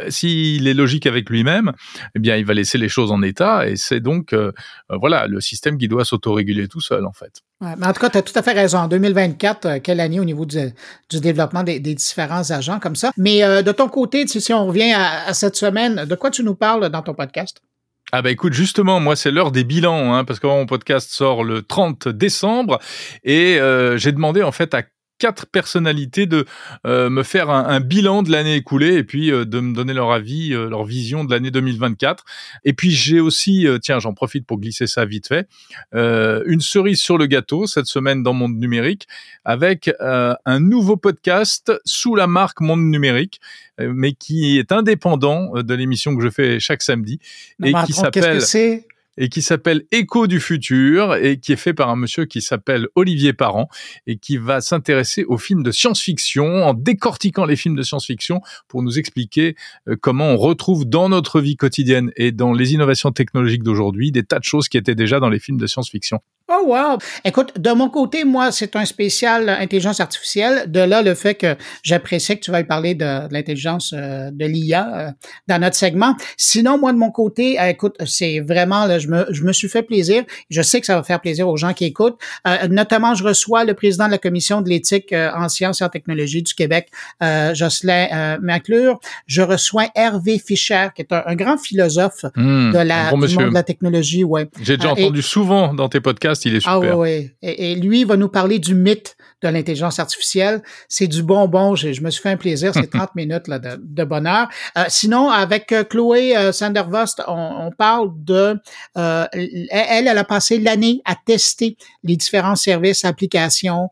[0.10, 1.72] s'il est logique avec lui-même,
[2.16, 4.52] eh bien il va laisser les choses en état et c'est donc euh,
[4.92, 7.42] euh, voilà le système qui doit s'autoréguler tout seul en fait.
[7.62, 8.80] mais en tout cas, tu as tout à fait raison.
[8.80, 10.60] En 2024, euh, quelle année au niveau du,
[11.12, 13.12] développement des, différents agents comme ça.
[13.18, 16.90] Mais de ton côté, si on revient à cette semaine, de quoi tu nous parles
[16.90, 17.62] dans ton podcast?
[18.14, 21.46] Ah bah écoute, justement, moi c'est l'heure des bilans, hein, parce que mon podcast sort
[21.46, 22.78] le 30 décembre,
[23.24, 24.84] et euh, j'ai demandé en fait à
[25.22, 26.46] quatre personnalités de
[26.88, 30.12] euh, me faire un, bilan de l'année écoulée et puis euh, de me donner leur
[30.12, 32.26] avis, euh, leur vision de l'année 2024.
[32.66, 35.48] Et puis j'ai aussi, tiens, j'en profite pour glisser ça vite fait,
[35.94, 39.08] une cerise sur le gâteau cette semaine dans Monde Numérique
[39.46, 43.40] avec un nouveau podcast sous la marque Monde Numérique,
[43.78, 47.20] mais qui est indépendant de l'émission que je fais chaque samedi
[47.64, 48.42] et qui s'appelle
[49.18, 52.88] et qui s'appelle Écho du futur et qui est fait par un monsieur qui s'appelle
[52.96, 53.70] Olivier Parent
[54.08, 58.84] et qui va s'intéresser aux films de science-fiction en décortiquant les films de science-fiction pour
[58.84, 59.56] nous expliquer
[59.88, 64.24] euh, comment on retrouve dans notre vie quotidienne et dans les innovations technologiques d'aujourd'hui des
[64.24, 66.20] tas de choses qui étaient déjà dans les films de science-fiction.
[66.54, 66.98] Oh wow!
[67.24, 70.70] Écoute, de mon côté, moi, c'est un spécial intelligence artificielle.
[70.70, 74.88] De là, le fait que j'apprécie que tu veuilles parler de, l'intelligence euh, de l'IA
[74.94, 75.12] euh,
[75.48, 76.16] dans notre segment.
[76.36, 79.70] Sinon, moi, de mon côté, euh, écoute, c'est vraiment, là, je me, je me suis
[79.70, 80.24] fait plaisir.
[80.50, 82.20] Je sais que ça va faire plaisir aux gens qui écoutent.
[82.70, 86.42] notamment, je reçois le président de la commission de l'éthique en sciences et en technologie
[86.42, 86.90] du Québec,
[87.54, 89.00] Jocelyn McClure.
[89.26, 93.54] Je reçois Hervé Fischer, qui est un, grand philosophe hmm, de la, du monde de
[93.54, 94.24] la technologie.
[94.24, 94.50] Ouais.
[94.62, 96.94] J'ai déjà entendu souvent dans tes podcasts il est super.
[96.94, 100.62] Ah oui, Et, lui, il va nous parler du mythe de l'intelligence artificielle.
[100.88, 101.76] C'est du bonbon.
[101.76, 102.74] Je, je me suis fait un plaisir.
[102.74, 104.50] C'est 30 minutes là, de, bonheur.
[104.78, 108.60] Euh, sinon, avec euh, Chloé euh, Sandervost, on, parle de...
[108.98, 113.90] Euh, elle, elle a passé l'année à tester les différents services, applications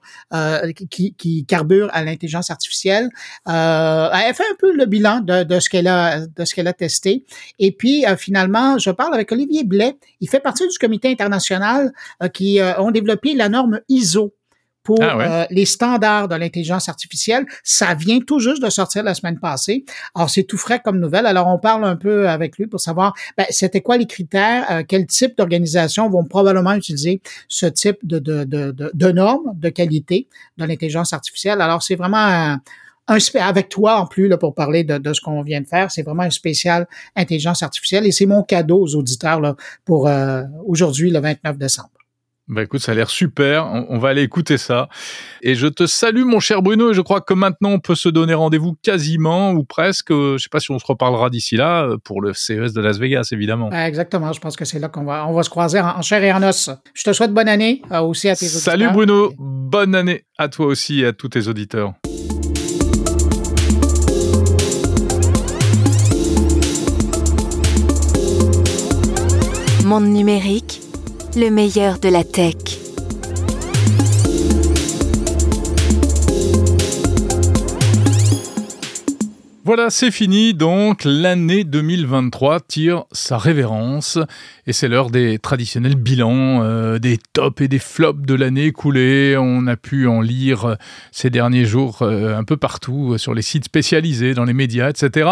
[0.89, 3.09] qui, qui carburent à l'intelligence artificielle.
[3.45, 6.73] elle fait un peu le bilan de, de ce qu'elle a, de ce qu'elle a
[6.73, 7.23] testé.
[7.57, 9.95] Et puis, finalement, je parle avec Olivier Blais.
[10.19, 11.93] Il fait partie du comité international
[12.39, 14.33] qui ont développé la norme ISO
[14.83, 17.45] pour ah euh, les standards de l'intelligence artificielle.
[17.65, 19.83] Ça vient tout juste de sortir la semaine passée.
[20.15, 21.25] Alors, c'est tout frais comme nouvelle.
[21.25, 24.83] Alors, on parle un peu avec lui pour savoir ben, c'était quoi les critères, euh,
[24.87, 30.29] quel type d'organisation vont probablement utiliser ce type de, de, de, de, normes de qualité
[30.57, 31.59] de l'intelligence artificielle.
[31.59, 32.61] Alors, c'est vraiment un,
[33.35, 35.91] avec toi en plus là, pour parler de, de ce qu'on vient de faire.
[35.91, 40.43] C'est vraiment un spécial intelligence artificielle et c'est mon cadeau aux auditeurs là, pour euh,
[40.65, 41.98] aujourd'hui, le 29 décembre.
[42.49, 43.67] Bah écoute, ça a l'air super.
[43.89, 44.89] On, va aller écouter ça.
[45.43, 46.89] Et je te salue, mon cher Bruno.
[46.89, 50.11] Et je crois que maintenant, on peut se donner rendez-vous quasiment ou presque.
[50.11, 53.29] Je sais pas si on se reparlera d'ici là pour le CES de Las Vegas,
[53.31, 53.69] évidemment.
[53.71, 54.33] exactement.
[54.33, 56.41] Je pense que c'est là qu'on va, on va se croiser en, chair et en
[56.41, 56.71] os.
[56.95, 58.61] Je te souhaite bonne année euh, aussi à tes auditeurs.
[58.63, 59.31] Salut Bruno.
[59.37, 61.93] Bonne année à toi aussi et à tous tes auditeurs.
[69.85, 70.88] Monde numérique
[71.35, 72.55] le meilleur de la tech.
[79.69, 80.55] Voilà, c'est fini.
[80.55, 84.17] Donc, l'année 2023 tire sa révérence.
[84.65, 89.37] Et c'est l'heure des traditionnels bilans, euh, des tops et des flops de l'année écoulée.
[89.37, 90.75] On a pu en lire
[91.11, 94.89] ces derniers jours euh, un peu partout, euh, sur les sites spécialisés, dans les médias,
[94.89, 95.29] etc.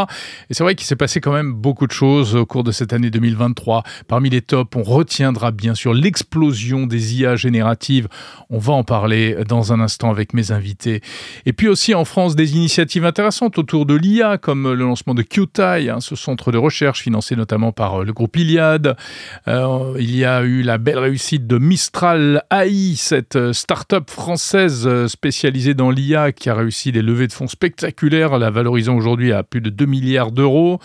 [0.51, 2.93] Et c'est vrai qu'il s'est passé quand même beaucoup de choses au cours de cette
[2.93, 3.81] année 2023.
[4.07, 8.07] Parmi les tops, on retiendra bien sûr l'explosion des IA génératives.
[8.51, 11.01] On va en parler dans un instant avec mes invités.
[11.47, 15.21] Et puis aussi en France, des initiatives intéressantes autour de l'IA comme le lancement de
[15.21, 18.97] QTI, hein, ce centre de recherche financé notamment par euh, le groupe Iliad.
[19.47, 25.07] Euh, il y a eu la belle réussite de Mistral AI, cette euh, start-up française
[25.07, 29.43] spécialisée dans l'IA qui a réussi des levées de fonds spectaculaires, la valorisant aujourd'hui à
[29.43, 30.79] plus de 2 milliards d'euros.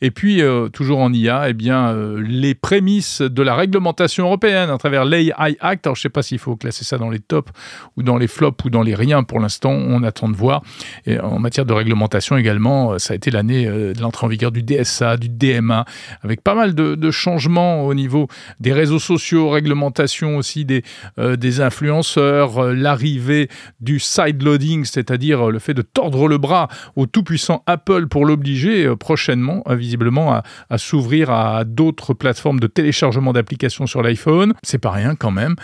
[0.00, 5.06] Et puis, toujours en IA, eh bien, les prémices de la réglementation européenne à travers
[5.06, 5.86] l'AI Act.
[5.86, 7.50] Alors, je ne sais pas s'il faut classer ça dans les tops
[7.96, 9.70] ou dans les flops ou dans les riens pour l'instant.
[9.70, 10.62] On attend de voir.
[11.06, 14.28] Et en matière de réglementation également, euh, ça a été l'année euh, de l'entrée en
[14.28, 15.84] vigueur du DSA, du DMA,
[16.22, 18.28] avec pas mal de, changements au niveau
[18.60, 20.82] des réseaux sociaux, réglementation aussi des,
[21.18, 23.48] euh, des influenceurs, l'arrivée
[23.80, 29.62] du side-loading, c'est-à-dire le fait de tordre le bras au tout-puissant Apple pour l'obliger prochainement,
[29.70, 34.54] visiblement, à, à s'ouvrir à d'autres plateformes de téléchargement d'applications sur l'iPhone.
[34.62, 35.54] C'est pas rien quand même.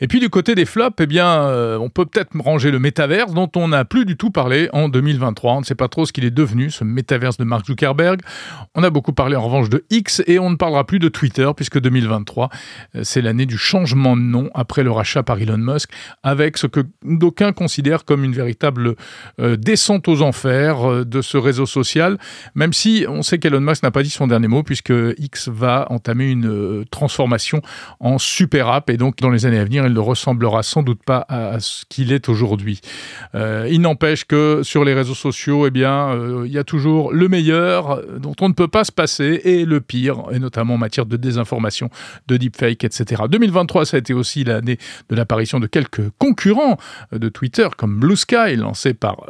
[0.00, 3.32] Et puis du côté des flops, eh bien, euh, on peut peut-être ranger le métaverse
[3.32, 5.54] dont on n'a plus du tout parlé en 2023.
[5.54, 8.20] On ne sait pas trop ce qu'il est devenu, ce métaverse de Mark Zuckerberg.
[8.74, 11.50] On a beaucoup parlé en revanche de X et on ne parlera plus de Twitter
[11.56, 12.48] puisque 2023,
[12.94, 15.90] euh, c'est l'année du changement de nom après le rachat par Elon Musk
[16.22, 18.94] avec ce que d'aucuns considèrent comme une véritable
[19.40, 22.18] euh, descente aux enfers de ce réseau social,
[22.54, 25.86] même si on sait qu'Elon Musk n'a pas dit son dernier mot puisque X va
[25.90, 27.62] entamer une transformation
[28.00, 31.02] en super app et donc dans les années à venir, il ne ressemblera sans doute
[31.04, 32.80] pas à ce qu'il est aujourd'hui.
[33.34, 37.12] Euh, il n'empêche que sur les réseaux sociaux, eh bien, euh, il y a toujours
[37.12, 40.74] le meilleur euh, dont on ne peut pas se passer et le pire, et notamment
[40.74, 41.90] en matière de désinformation,
[42.28, 43.22] de deepfake, etc.
[43.28, 46.76] 2023, ça a été aussi l'année de l'apparition de quelques concurrents
[47.12, 49.24] de Twitter, comme Blue Sky, lancé par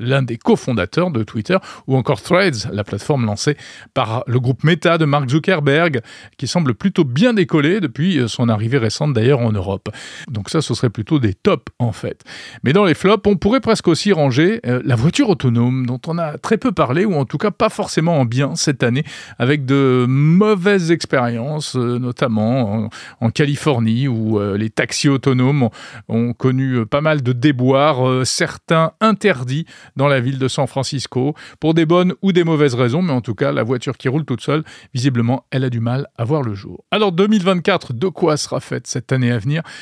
[0.00, 3.56] l'un des cofondateurs de Twitter, ou encore Threads, la plateforme lancée
[3.94, 6.00] par le groupe Meta de Mark Zuckerberg,
[6.36, 9.90] qui semble plutôt bien décoller depuis son arrivée récente d'ailleurs en Europe.
[10.28, 12.22] Donc ça, ce serait plutôt des tops en fait.
[12.62, 16.18] Mais dans les flops, on pourrait presque aussi ranger euh, la voiture autonome, dont on
[16.18, 19.04] a très peu parlé, ou en tout cas pas forcément en bien cette année,
[19.38, 22.88] avec de mauvaises expériences, euh, notamment
[23.20, 25.68] en, Californie, où euh, les taxis autonomes
[26.08, 31.74] ont, connu pas mal de déboires, certains interdits dans la ville de San Francisco, pour
[31.74, 34.40] des bonnes ou des mauvaises raisons, mais en tout cas, la voiture qui roule toute
[34.40, 36.84] seule, visiblement, elle a du mal à voir le jour.
[36.90, 39.62] Alors 2024, de quoi sera faite cette année à venir?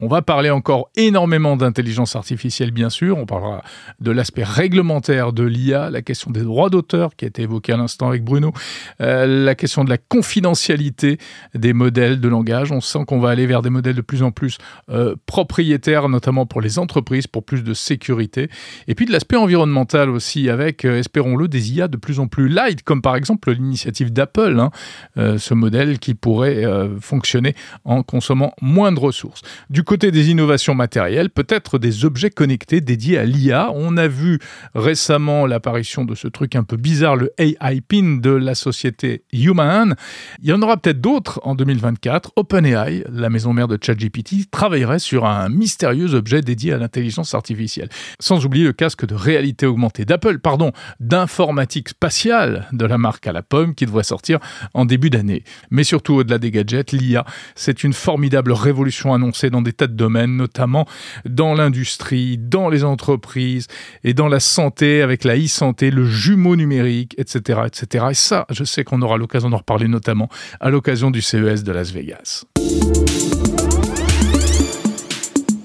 [0.00, 3.18] on va parler encore énormément d'intelligence artificielle, bien sûr.
[3.18, 3.64] On parlera
[3.98, 7.76] de l'aspect réglementaire de l'IA, la question des droits d'auteur qui a été évoquée à
[7.76, 8.52] l'instant avec Bruno,
[9.00, 11.18] euh, la question de la confidentialité
[11.56, 12.70] des modèles de langage.
[12.70, 14.58] On sent qu'on va aller vers des modèles de plus en plus
[14.88, 18.50] euh, propriétaires, notamment pour les entreprises, pour plus de sécurité.
[18.86, 22.48] Et puis de l'aspect environnemental aussi, avec, euh, espérons-le, des IA de plus en plus
[22.48, 24.70] light, comme par exemple l'initiative d'Apple, hein,
[25.16, 26.64] ce modèle qui pourrait
[27.00, 29.42] fonctionner en consommant moins de ressources.
[29.88, 33.70] Côté des innovations matérielles, peut-être des objets connectés dédiés à l'IA.
[33.72, 34.38] On a vu
[34.74, 39.96] récemment l'apparition de ce truc un peu bizarre, le AI PIN de la société Human.
[40.42, 42.32] Il y en aura peut-être d'autres en 2024.
[42.36, 47.88] OpenAI, la maison mère de ChatGPT, travaillerait sur un mystérieux objet dédié à l'intelligence artificielle.
[48.20, 53.32] Sans oublier le casque de réalité augmentée d'Apple, pardon, d'informatique spatiale de la marque à
[53.32, 54.38] la pomme qui devrait sortir
[54.74, 55.44] en début d'année.
[55.70, 57.24] Mais surtout au-delà des gadgets, l'IA,
[57.54, 60.86] c'est une formidable révolution annoncée dans des tas de domaines, notamment
[61.24, 63.66] dans l'industrie, dans les entreprises
[64.04, 68.06] et dans la santé avec la e-santé, le jumeau numérique, etc., etc.
[68.10, 70.28] Et ça, je sais qu'on aura l'occasion d'en reparler notamment
[70.60, 72.44] à l'occasion du CES de Las Vegas.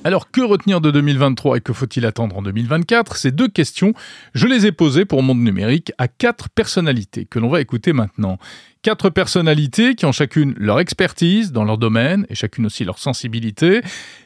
[0.05, 3.93] Alors que retenir de 2023 et que faut-il attendre en 2024 Ces deux questions,
[4.33, 8.37] je les ai posées pour Monde Numérique à quatre personnalités que l'on va écouter maintenant.
[8.81, 13.79] Quatre personnalités qui ont chacune leur expertise dans leur domaine et chacune aussi leur sensibilité.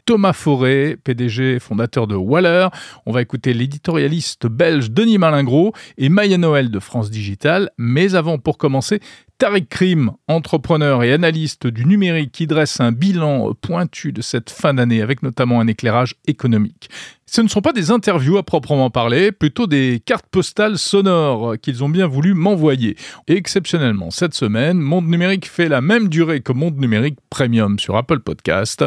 [0.07, 2.69] Thomas Forêt, PDG, fondateur de Waller.
[3.05, 7.69] On va écouter l'éditorialiste belge Denis Malingro et Maya Noël de France Digital.
[7.77, 8.99] Mais avant, pour commencer,
[9.39, 14.73] Tariq Krim, entrepreneur et analyste du numérique qui dresse un bilan pointu de cette fin
[14.73, 16.89] d'année avec notamment un éclairage économique.
[17.27, 21.83] Ce ne sont pas des interviews à proprement parler, plutôt des cartes postales sonores qu'ils
[21.83, 22.95] ont bien voulu m'envoyer.
[23.27, 27.95] Et exceptionnellement, cette semaine, Monde Numérique fait la même durée que Monde Numérique Premium sur
[27.95, 28.85] Apple Podcast.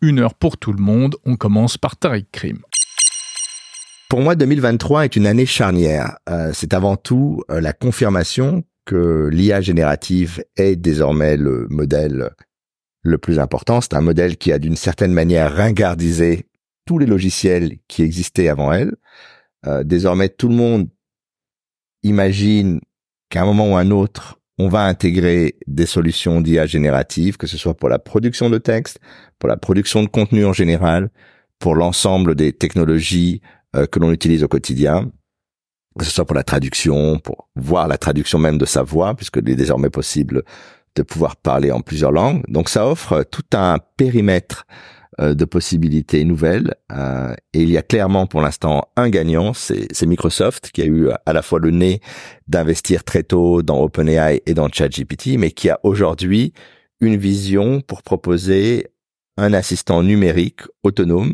[0.00, 1.14] Une heure pour tout le monde.
[1.24, 2.58] On commence par Tariq Krim.
[4.08, 6.16] pour moi, 2023 est une année charnière.
[6.28, 12.30] Euh, c'est avant tout euh, la confirmation que l'IA générative est désormais le modèle
[13.02, 13.80] le plus important.
[13.80, 16.46] C'est un modèle qui a d'une certaine manière ringardisé
[16.86, 18.94] tous les logiciels qui existaient avant elle.
[19.66, 20.88] Euh, désormais, tout le monde
[22.02, 22.80] imagine
[23.28, 27.56] qu'à un moment ou un autre, on va intégrer des solutions d'IA générative, que ce
[27.56, 29.00] soit pour la production de texte,
[29.38, 31.10] pour la production de contenu en général,
[31.58, 33.40] pour l'ensemble des technologies
[33.76, 35.10] euh, que l'on utilise au quotidien,
[35.98, 39.48] que ce soit pour la traduction, pour voir la traduction même de sa voix, puisqu'il
[39.48, 40.42] est désormais possible
[40.94, 42.42] de pouvoir parler en plusieurs langues.
[42.48, 44.66] Donc ça offre tout un périmètre
[45.20, 46.74] euh, de possibilités nouvelles.
[46.90, 51.10] Euh, et il y a clairement pour l'instant un gagnant, c'est Microsoft qui a eu
[51.26, 52.00] à la fois le nez
[52.48, 56.54] d'investir très tôt dans OpenAI et dans ChatGPT, mais qui a aujourd'hui
[57.00, 58.86] une vision pour proposer
[59.36, 61.32] un assistant numérique autonome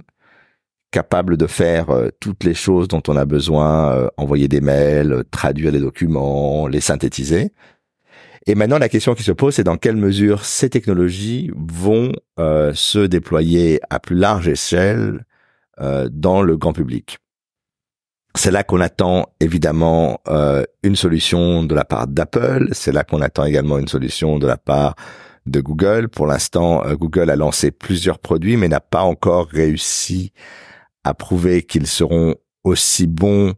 [0.90, 5.72] capable de faire euh, toutes les choses dont on a besoin, envoyer des mails, traduire
[5.72, 7.53] des documents, les synthétiser.
[8.48, 12.72] Et maintenant, la question qui se pose, c'est dans quelle mesure ces technologies vont euh,
[12.74, 15.27] se déployer à plus large échelle
[15.81, 17.18] euh, dans le grand public.
[18.35, 23.20] C'est là qu'on attend évidemment euh, une solution de la part d'Apple, c'est là qu'on
[23.20, 24.94] attend également une solution de la part
[25.44, 26.09] de Google.
[26.09, 30.33] Pour l'instant, Google a lancé plusieurs produits, mais n'a pas encore réussi
[31.08, 33.54] à prouver qu'ils seront aussi bons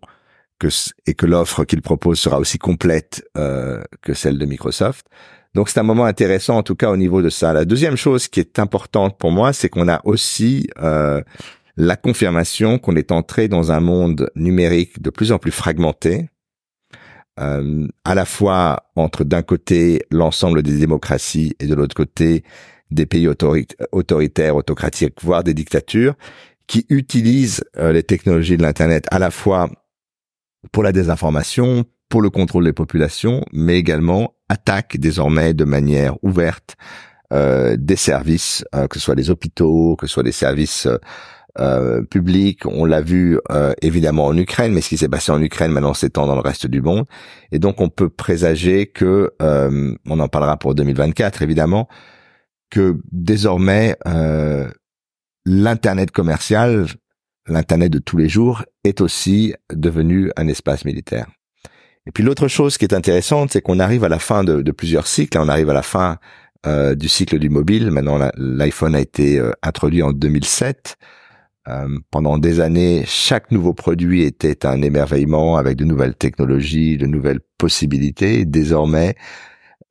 [0.58, 0.68] que,
[1.06, 5.06] et que l'offre qu'il propose sera aussi complète euh, que celle de Microsoft.
[5.54, 7.52] Donc c'est un moment intéressant en tout cas au niveau de ça.
[7.52, 11.22] La deuxième chose qui est importante pour moi, c'est qu'on a aussi euh,
[11.76, 16.28] la confirmation qu'on est entré dans un monde numérique de plus en plus fragmenté,
[17.40, 22.44] euh, à la fois entre d'un côté l'ensemble des démocraties et de l'autre côté
[22.90, 23.28] des pays
[23.92, 26.14] autoritaires, autocratiques, voire des dictatures,
[26.70, 29.68] qui utilisent euh, les technologies de l'Internet à la fois
[30.70, 36.76] pour la désinformation, pour le contrôle des populations, mais également attaque désormais de manière ouverte
[37.32, 40.86] euh, des services, euh, que ce soit les hôpitaux, que ce soit les services
[41.58, 42.64] euh, publics.
[42.66, 45.94] On l'a vu euh, évidemment en Ukraine, mais ce qui s'est passé en Ukraine maintenant
[45.94, 47.04] s'étend dans le reste du monde.
[47.50, 51.88] Et donc on peut présager que, euh, on en parlera pour 2024 évidemment,
[52.70, 53.96] que désormais
[55.44, 56.86] l'internet commercial
[57.50, 61.26] l'Internet de tous les jours est aussi devenu un espace militaire.
[62.06, 65.06] Et puis l'autre chose qui est intéressante, c'est qu'on arrive à la fin de, plusieurs
[65.06, 65.38] cycles.
[65.38, 66.18] On arrive à la fin
[66.66, 67.90] euh, du cycle du mobile.
[67.90, 70.96] Maintenant, l'iPhone a été euh, introduit en 2007.
[71.68, 77.06] Euh, pendant des années, chaque nouveau produit était un émerveillement avec de nouvelles technologies, de
[77.06, 78.46] nouvelles possibilités.
[78.46, 79.14] Désormais,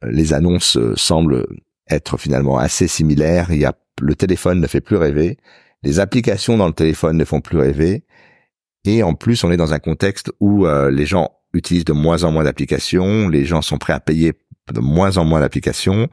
[0.03, 1.45] les annonces semblent
[1.89, 3.47] être finalement assez similaires.
[3.51, 5.37] Il y a, le téléphone ne fait plus rêver
[5.83, 8.03] les applications dans le téléphone ne font plus rêver.
[8.85, 12.23] Et en plus, on est dans un contexte où euh, les gens utilisent de moins
[12.23, 14.33] en moins d'applications, les gens sont prêts à payer
[14.71, 16.09] de moins en moins d'applications.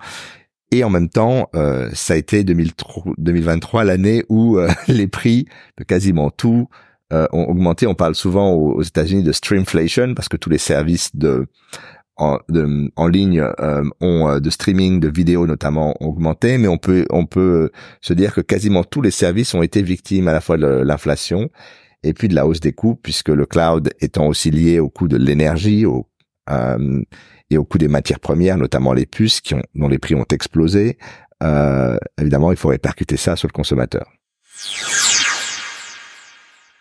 [0.72, 5.46] Et en même temps, euh, ça a été 2023 l'année où euh, les prix
[5.79, 6.68] de quasiment tout
[7.12, 7.87] ont augmenté.
[7.87, 11.46] On parle souvent aux, aux États-Unis de streamflation parce que tous les services de
[12.16, 16.79] en, de, en ligne euh, ont euh, de streaming de vidéos notamment augmenté, mais on
[16.79, 20.40] peut on peut se dire que quasiment tous les services ont été victimes à la
[20.40, 21.50] fois de l'inflation
[22.02, 25.09] et puis de la hausse des coûts, puisque le cloud étant aussi lié au coût
[25.09, 26.07] de l'énergie, au
[26.50, 27.02] euh,
[27.50, 30.26] et au coût des matières premières, notamment les puces, qui ont, dont les prix ont
[30.31, 30.98] explosé.
[31.42, 34.11] Euh, évidemment, il faut répercuter ça sur le consommateur.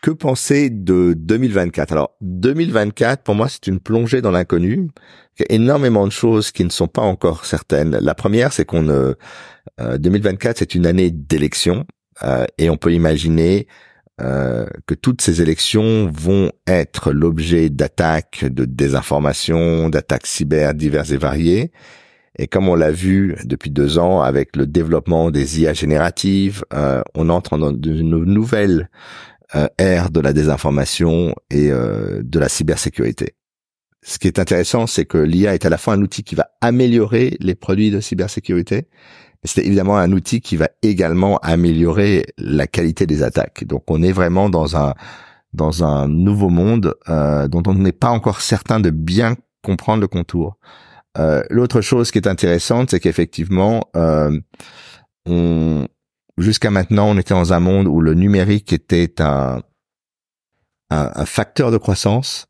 [0.06, 4.89] Que penser de 2024 Alors 2024, pour moi, c'est une plongée dans l'inconnu.
[5.39, 7.98] Il y a énormément de choses qui ne sont pas encore certaines.
[7.98, 9.15] La première, c'est qu'on euh,
[9.80, 11.88] 2024, c'est une année d'élections
[12.22, 13.65] euh, et on peut imaginer
[14.22, 21.18] euh, que toutes ces élections vont être l'objet d'attaques de désinformation, d'attaques cyber diverses et
[21.18, 21.72] variées.
[22.38, 27.02] Et comme on l'a vu depuis deux ans avec le développement des IA génératives, euh,
[27.13, 29.35] on entre dans une nouvelle euh,
[29.78, 33.36] ère de la désinformation et euh, de la cybersécurité.
[34.02, 36.50] Ce qui est intéressant, c'est que l'IA est à la fois un outil qui va
[36.62, 38.88] améliorer les produits de cybersécurité,
[39.44, 43.63] mais c'est évidemment un outil qui va également améliorer la qualité des attaques.
[43.65, 44.94] Donc on est vraiment dans un
[45.54, 50.08] dans un nouveau monde euh, dont on n'est pas encore certain de bien comprendre le
[50.08, 50.58] contour.
[51.18, 54.38] Euh, L'autre chose qui est intéressante, c'est qu'effectivement, euh,
[55.26, 55.88] on,
[56.38, 59.62] jusqu'à maintenant, on était dans un monde où le numérique était un,
[60.89, 62.48] un, facteur de croissance.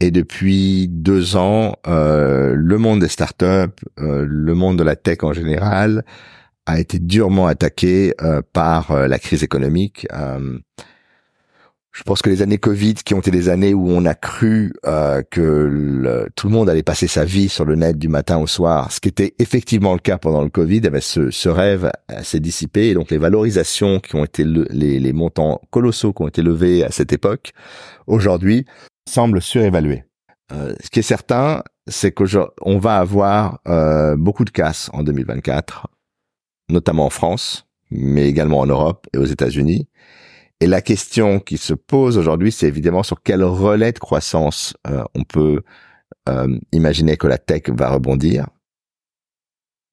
[0.00, 5.18] Et depuis deux ans, euh, le monde des startups, euh, le monde de la tech
[5.22, 6.04] en général,
[6.66, 10.06] a été durement attaqué euh, par la crise économique.
[11.96, 14.74] Je pense que les années Covid, qui ont été des années où on a cru
[14.84, 18.46] euh, que tout le monde allait passer sa vie sur le net du matin au
[18.46, 21.90] soir, ce qui était effectivement le cas pendant le Covid, eh ben, ce, ce, rêve
[22.22, 26.28] s'est dissipé et donc les valorisations qui ont été les, les montants colossaux qui ont
[26.28, 27.52] été levés à cette époque,
[28.06, 28.66] aujourd'hui,
[29.08, 30.04] semblent surévalués.
[30.52, 35.88] Euh, ce qui est certain, c'est qu'on va avoir euh, beaucoup de casse en 2024,
[36.68, 39.88] notamment en France, mais également en Europe et aux États-Unis.
[40.60, 45.04] Et la question qui se pose aujourd'hui, c'est évidemment sur quel relais de croissance euh,
[45.14, 45.62] on peut
[46.28, 48.46] euh, imaginer que la tech va rebondir.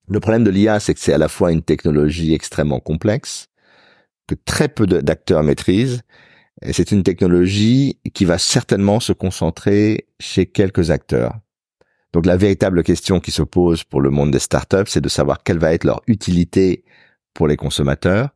[0.07, 3.47] Le problème de l'IA, c'est que c'est à la fois une technologie extrêmement complexe,
[4.27, 6.01] que très peu d'acteurs maîtrisent,
[6.61, 11.39] et c'est une technologie qui va certainement se concentrer chez quelques acteurs.
[12.13, 15.43] Donc la véritable question qui se pose pour le monde des startups, c'est de savoir
[15.43, 16.85] quelle va être leur utilité
[17.33, 18.29] pour les consommateurs,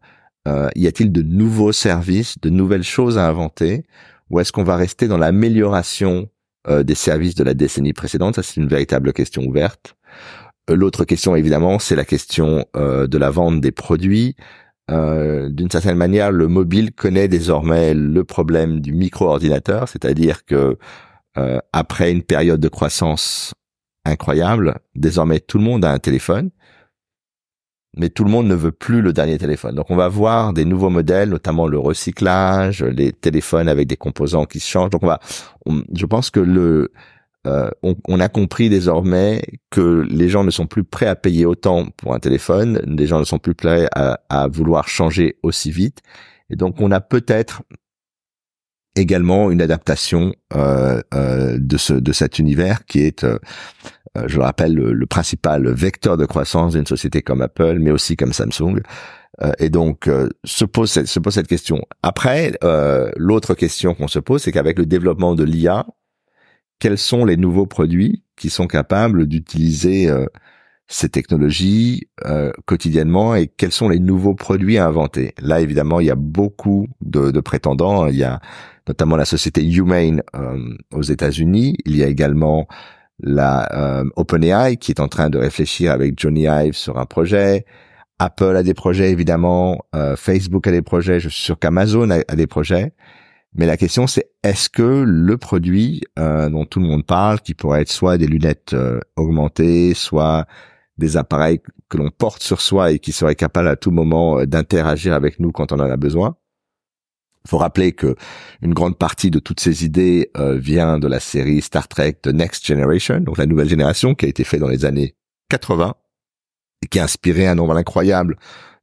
[0.48, 3.84] euh, y a-t-il de nouveaux services, de nouvelles choses à inventer,
[4.30, 6.30] ou est-ce qu'on va rester dans l'amélioration
[6.70, 8.36] euh, des services de la décennie précédente?
[8.36, 9.96] Ça, c'est une véritable question ouverte.
[10.70, 14.36] Euh, l'autre question, évidemment, c'est la question de la vente des produits.
[14.90, 20.78] D'une certaine manière, le mobile connaît désormais le problème du micro-ordinateur, c'est-à-dire que
[21.74, 23.54] après une période de croissance
[24.06, 26.52] incroyable, désormais tout le monde a un téléphone
[27.98, 29.76] mais tout le monde ne veut plus le dernier téléphone.
[29.76, 34.46] Donc on va voir des nouveaux modèles, notamment le recyclage, les téléphones avec des composants
[34.46, 34.90] qui se changent.
[34.90, 35.20] Donc on va,
[35.94, 36.92] je pense que le,
[37.48, 41.86] euh, on, a compris désormais que les gens ne sont plus prêts à payer autant
[41.98, 46.02] pour un téléphone, les gens ne sont plus prêts à, à vouloir changer aussi vite,
[46.50, 47.64] et donc on a peut-être
[48.98, 53.38] également une adaptation euh, euh, de ce de cet univers qui est euh,
[54.18, 58.16] euh, je le rappelle, le, principal vecteur de croissance d'une société comme Apple, mais aussi
[58.16, 58.82] comme Samsung.
[59.42, 61.82] Euh, et donc, euh, se, pose se pose cette question.
[62.04, 62.54] Après,
[63.18, 65.86] l'autre question qu'on se pose, c'est qu'avec le développement de l'IA,
[66.80, 70.12] quels sont les nouveaux produits qui sont capables d'utiliser
[70.88, 72.08] ces technologies
[72.66, 75.34] quotidiennement et quels sont les nouveaux produits à inventer.
[75.40, 78.08] Là, évidemment, il y a beaucoup de, de prétendants.
[78.08, 78.40] Il y a
[78.88, 80.22] notamment la société Humane
[80.94, 81.76] aux États-Unis.
[81.86, 82.68] Il y a également
[83.20, 87.66] la euh, OpenAI qui est en train de réfléchir avec Johnny Ive sur un projet.
[88.20, 92.36] Apple a des projets évidemment, euh, Facebook a des projets, je suis sûr qu'Amazon a,
[92.36, 92.94] des projets.
[93.56, 97.54] Mais la question c'est est-ce que le produit euh, dont tout le monde parle, qui
[97.54, 98.76] pourrait être soit des lunettes
[99.16, 100.46] augmentées, soit
[100.98, 105.14] des appareils que l'on porte sur soi et qui seraient capables à tout moment d'interagir
[105.14, 106.36] avec nous quand on en a besoin,
[107.48, 108.16] il faut rappeler que
[108.62, 112.28] une grande partie de toutes ces idées euh, vient de la série Star Trek The
[112.28, 115.16] Next Generation, donc la nouvelle génération qui a été faite dans les années
[115.50, 115.96] 80
[116.84, 118.36] et qui a inspiré un nombre incroyable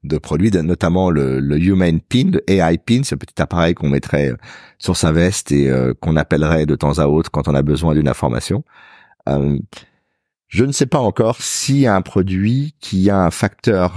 [0.02, 4.30] de produits, notamment le, le Human Pin, le AI Pin, ce petit appareil qu'on mettrait
[4.30, 4.36] euh,
[4.78, 7.94] sur sa veste et euh, qu'on appellerait de temps à autre quand on a besoin
[7.94, 8.64] d'une information.
[10.54, 11.38] Je ne sais pas encore
[11.84, 13.94] a un produit qui a un facteur,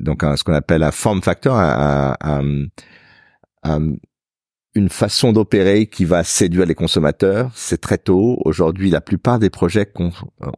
[0.00, 2.66] donc ce qu'on appelle un form factor, un, un
[3.66, 3.96] euh,
[4.76, 7.50] une façon d'opérer qui va séduire les consommateurs.
[7.56, 8.40] C'est très tôt.
[8.44, 9.92] Aujourd'hui, la plupart des projets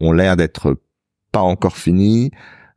[0.01, 0.79] ont, l'air d'être
[1.33, 2.31] pas encore finis.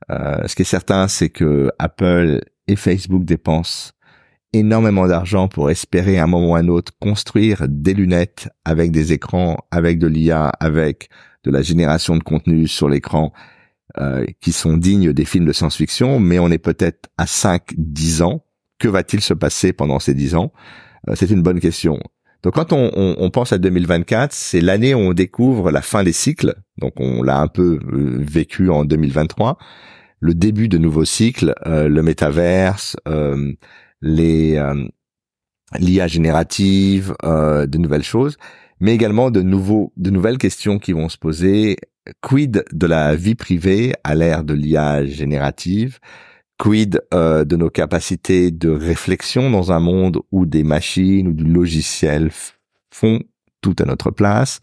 [0.09, 3.91] Euh, ce qui est certain, c'est que Apple et Facebook dépensent
[4.53, 8.91] énormément d'argent pour espérer à un moment ou à un autre construire des lunettes avec
[8.91, 11.09] des écrans, avec de l'IA, avec
[11.45, 13.31] de la génération de contenu sur l'écran
[13.97, 18.45] euh, qui sont dignes des films de science-fiction, mais on est peut-être à 5-10 ans
[18.79, 20.51] que va-t-il se passer pendant ces dix ans?
[21.09, 21.99] Euh, C'est une bonne question.
[22.43, 26.53] Donc quand on, pense à 2024, c'est l'année où on découvre la fin des cycles.
[26.77, 29.57] Donc on l'a un peu euh, vécu en 2023.
[30.19, 32.97] Le début de nouveaux cycles, euh, le métaverse,
[34.01, 34.61] les
[35.79, 38.37] l'IA générative, de nouvelles choses,
[38.79, 41.77] mais également de nouveaux, de nouvelles questions qui vont se poser.
[42.21, 45.99] Quid de la vie privée à l'ère de l'IA générative?
[46.57, 51.43] Quid euh, de nos capacités de réflexion dans un monde où des machines ou du
[51.43, 52.29] logiciel
[52.91, 53.21] font
[53.61, 54.61] tout à notre place?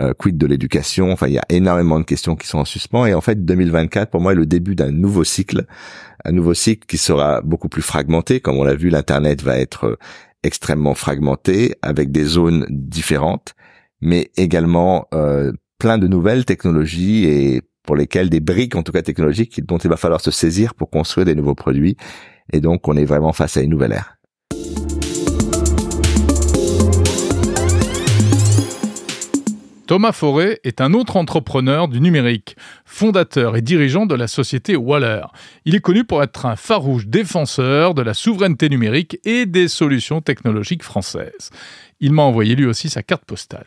[0.00, 1.12] Euh, Quid de l'éducation?
[1.12, 3.06] Enfin, il y a énormément de questions qui sont en suspens.
[3.06, 5.66] Et en fait, 2024, pour moi, est le début d'un nouveau cycle.
[6.24, 8.40] Un nouveau cycle qui sera beaucoup plus fragmenté.
[8.40, 9.96] Comme on l'a vu, l'Internet va être euh,
[10.42, 13.54] extrêmement fragmenté, avec des zones différentes,
[14.00, 19.02] mais également euh, plein de nouvelles technologies et pour lesquels des briques, en tout cas
[19.02, 21.96] technologiques, dont il va falloir se saisir pour construire des nouveaux produits.
[22.52, 24.16] Et donc, on est vraiment face à une nouvelle ère.
[29.92, 35.26] Thomas Forêt est un autre entrepreneur du numérique, fondateur et dirigeant de la société Waller.
[35.66, 40.22] Il est connu pour être un farouche défenseur de la souveraineté numérique et des solutions
[40.22, 41.50] technologiques françaises.
[42.00, 43.66] Il m'a envoyé lui aussi sa carte postale.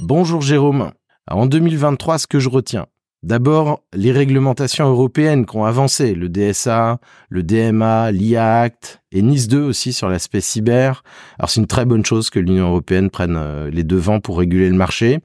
[0.00, 0.90] Bonjour Jérôme.
[1.30, 2.86] En 2023, ce que je retiens,
[3.26, 9.48] D'abord, les réglementations européennes qui ont avancé, le DSA, le DMA, l'IA Act et Nice
[9.48, 11.02] 2 aussi sur l'aspect cyber.
[11.36, 14.68] Alors c'est une très bonne chose que l'Union européenne prenne euh, les devants pour réguler
[14.68, 15.18] le marché.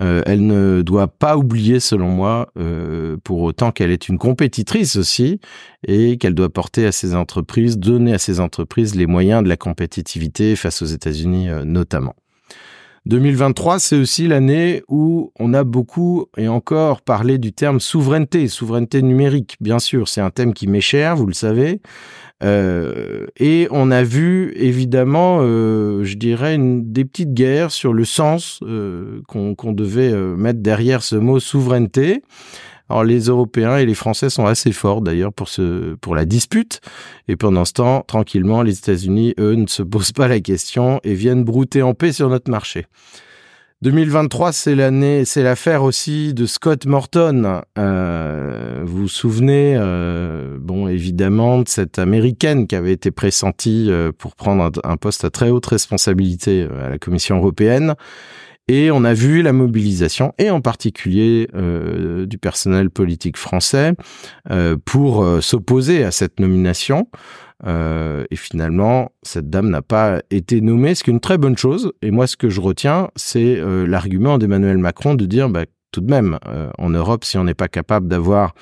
[0.00, 4.94] Euh, elle ne doit pas oublier, selon moi, euh, pour autant qu'elle est une compétitrice
[4.94, 5.40] aussi
[5.84, 9.56] et qu'elle doit porter à ses entreprises, donner à ses entreprises les moyens de la
[9.56, 12.14] compétitivité face aux États-Unis notamment.
[13.06, 19.02] 2023, c'est aussi l'année où on a beaucoup et encore parlé du terme souveraineté, souveraineté
[19.02, 19.56] numérique.
[19.60, 21.80] Bien sûr, c'est un thème qui m'est cher, vous le savez.
[22.44, 28.60] Euh, et on a vu évidemment, euh, je dirais, des petites guerres sur le sens
[28.62, 32.22] euh, qu'on devait mettre derrière ce mot souveraineté.
[32.92, 36.82] Alors les Européens et les Français sont assez forts d'ailleurs pour la dispute
[37.26, 41.14] et pendant ce temps, tranquillement, les États-Unis eux ne se posent pas la question et
[41.14, 42.84] viennent brouter en paix sur notre marché.
[43.80, 47.62] 2023, c'est l'année, c'est l'affaire aussi de Scott Morton.
[47.78, 54.12] Euh, vous vous souvenez, euh, bon, évidemment, de cette américaine qui avait été pressentie euh,
[54.16, 57.94] pour prendre un, poste à très haute responsabilité à la Commission européenne
[58.68, 63.94] et on a vu la mobilisation, et en particulier euh, du personnel politique français,
[64.50, 67.08] euh, pour euh, s'opposer à cette nomination.
[67.66, 71.92] et finalement, cette dame n'a pas été nommée, ce qui est une très bonne chose.
[72.02, 76.10] Et moi, ce que je retiens, c'est l'argument d'Emmanuel Macron de dire, bah, tout de
[76.10, 76.40] même,
[76.78, 78.54] en Europe, si on n'est pas capable d'avoir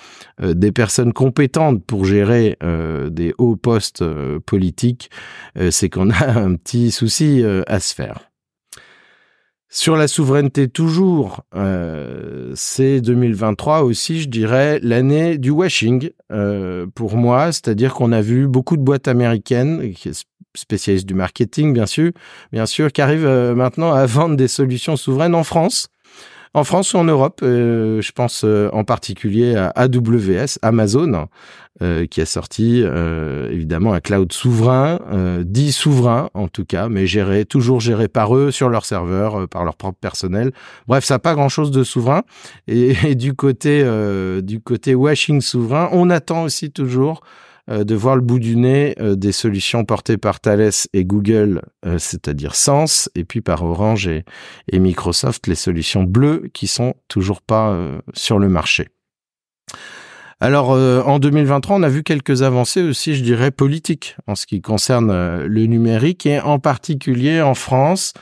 [0.42, 2.58] des personnes compétentes pour gérer
[3.10, 4.04] des hauts postes
[4.44, 5.10] politiques,
[5.70, 8.29] c'est qu'on a un petit souci à se faire.
[9.72, 17.16] Sur la souveraineté toujours, euh, c'est 2023 aussi, je dirais, l'année du washing euh, pour
[17.16, 19.94] moi, c'est-à-dire qu'on a vu beaucoup de boîtes américaines,
[20.56, 22.10] spécialistes du marketing bien sûr,
[22.50, 25.86] bien sûr, qui arrivent euh, maintenant à vendre des solutions souveraines en France
[26.52, 31.28] en France ou en Europe, euh, je pense euh, en particulier à AWS, Amazon,
[31.80, 32.82] euh, qui a sorti
[33.50, 34.98] évidemment un cloud souverain,
[35.44, 39.64] dit souverain en tout cas, mais géré toujours géré par eux sur leur serveur, par
[39.64, 40.52] leur propre personnel.
[40.88, 42.22] Bref, ça n'a pas grand-chose de souverain.
[42.66, 43.84] Et, du côté
[44.42, 47.22] du côté washing souverain, on attend aussi toujours
[47.70, 51.98] de voir le bout du nez euh, des solutions portées par Thales et Google, euh,
[51.98, 54.24] c'est-à-dire Sens, et puis par Orange et,
[54.72, 57.76] Microsoft, les solutions bleues qui sont toujours pas
[58.14, 58.88] sur le marché.
[60.40, 64.62] Alors en 2023, on a vu quelques avancées aussi, je dirais, politiques en ce qui
[64.62, 68.14] concerne le numérique et en particulier en France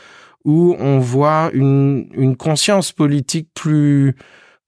[0.44, 4.16] où on voit une conscience politique plus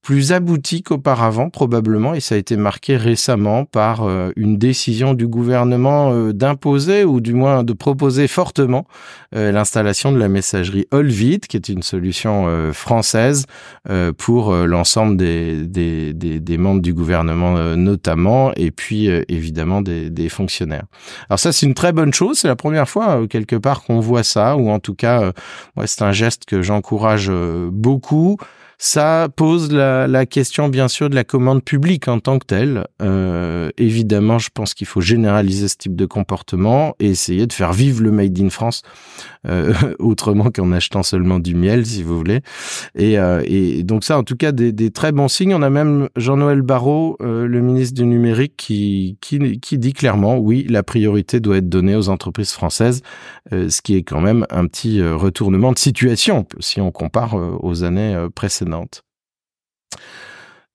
[0.02, 5.26] plus abouti qu'auparavant probablement et ça a été marqué récemment par euh, une décision du
[5.26, 8.86] gouvernement euh, d'imposer ou du moins de proposer fortement
[9.34, 12.20] euh, l'installation de la messagerie Olvit qui est une solution
[12.72, 13.46] française
[14.16, 20.84] pour l'ensemble des, membres du gouvernement notamment et puis évidemment des, des, fonctionnaires.
[21.28, 24.22] Alors ça c'est une très bonne chose, c'est la première fois quelque part qu'on voit
[24.22, 25.32] ça ou en tout cas
[25.76, 27.30] ouais, c'est un geste que j'encourage
[27.70, 28.36] beaucoup.
[28.82, 32.86] Ça pose la, question, bien sûr, de la commande publique en tant que telle.
[33.02, 37.74] Euh, évidemment, je pense qu'il faut généraliser ce type de comportement et essayer de faire
[37.74, 38.80] vivre le Made in France
[39.46, 42.40] euh, autrement qu'en achetant seulement du miel, si vous voulez.
[42.94, 45.54] Et, euh, donc ça, en tout cas, des, très bons signes.
[45.54, 49.18] On a même Jean-Noël Barrot, le ministre du numérique, qui,
[49.72, 53.02] dit clairement, oui, la priorité doit être donnée aux entreprises françaises,
[53.52, 58.16] ce qui est quand même un petit retournement de situation si on compare aux années
[58.34, 58.69] précédentes.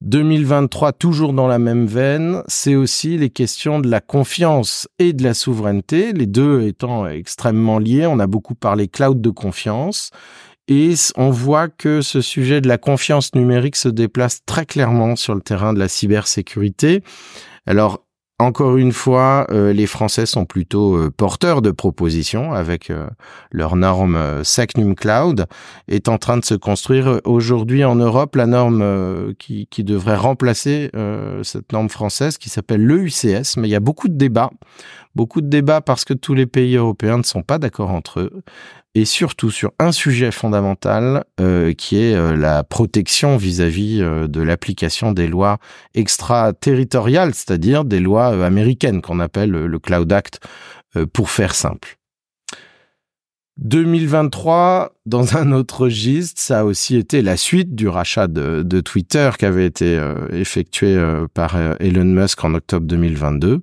[0.02, 5.24] 2023, toujours dans la même veine, c'est aussi les questions de la confiance et de
[5.24, 8.06] la souveraineté, les deux étant extrêmement liés.
[8.06, 10.12] On a beaucoup parlé cloud de confiance
[10.68, 15.34] et on voit que ce sujet de la confiance numérique se déplace très clairement sur
[15.34, 17.04] le terrain de la cybersécurité.
[17.66, 18.05] Alors,
[18.38, 23.08] encore une fois, euh, les Français sont plutôt euh, porteurs de propositions avec euh,
[23.52, 25.46] leur norme SecNum Cloud
[25.88, 30.92] est en train de se construire aujourd'hui en Europe la norme qui, qui, devrait remplacer
[31.44, 33.58] cette norme française qui s'appelle l'EUCS.
[33.58, 34.52] Mais il y a beaucoup de débats,
[35.16, 38.44] beaucoup de débats parce que tous les pays européens ne sont pas d'accord entre eux
[38.96, 44.41] et surtout sur un sujet fondamental euh, qui est euh, la protection vis-à-vis euh, de
[44.41, 45.58] l'application des lois
[45.93, 50.39] extraterritoriales, c'est-à-dire des lois américaines qu'on appelle le Cloud Act
[51.12, 51.98] pour faire simple.
[53.58, 59.30] 2023, dans un autre registre, ça a aussi été la suite du rachat de, Twitter
[59.38, 63.62] qui avait été euh, effectué euh, par euh, Elon Musk en octobre 2022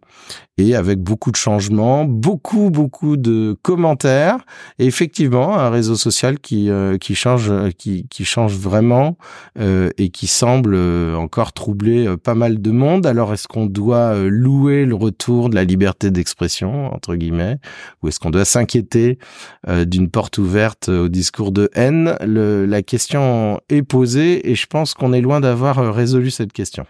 [0.58, 4.38] et avec beaucoup de changements, beaucoup beaucoup de commentaires
[4.78, 6.68] et effectivement un réseau social qui
[7.00, 9.16] qui change qui qui change vraiment
[9.58, 10.76] et qui semble
[11.16, 13.06] encore troubler pas mal de monde.
[13.06, 17.56] Alors est-ce qu'on doit louer le retour de la liberté d'expression entre guillemets
[18.02, 19.18] ou est-ce qu'on doit s'inquiéter
[19.86, 25.12] d'une porte ouverte au discours de haine, la question est posée et je pense qu'on
[25.12, 26.86] est loin d'avoir euh, résolu cette question.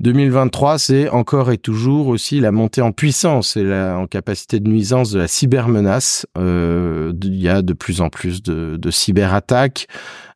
[0.00, 5.10] 2023, c'est encore et toujours aussi la montée en puissance et en capacité de nuisance
[5.10, 6.26] de la cybermenace.
[6.38, 9.88] Euh, il y a de plus en plus de, cyberattaques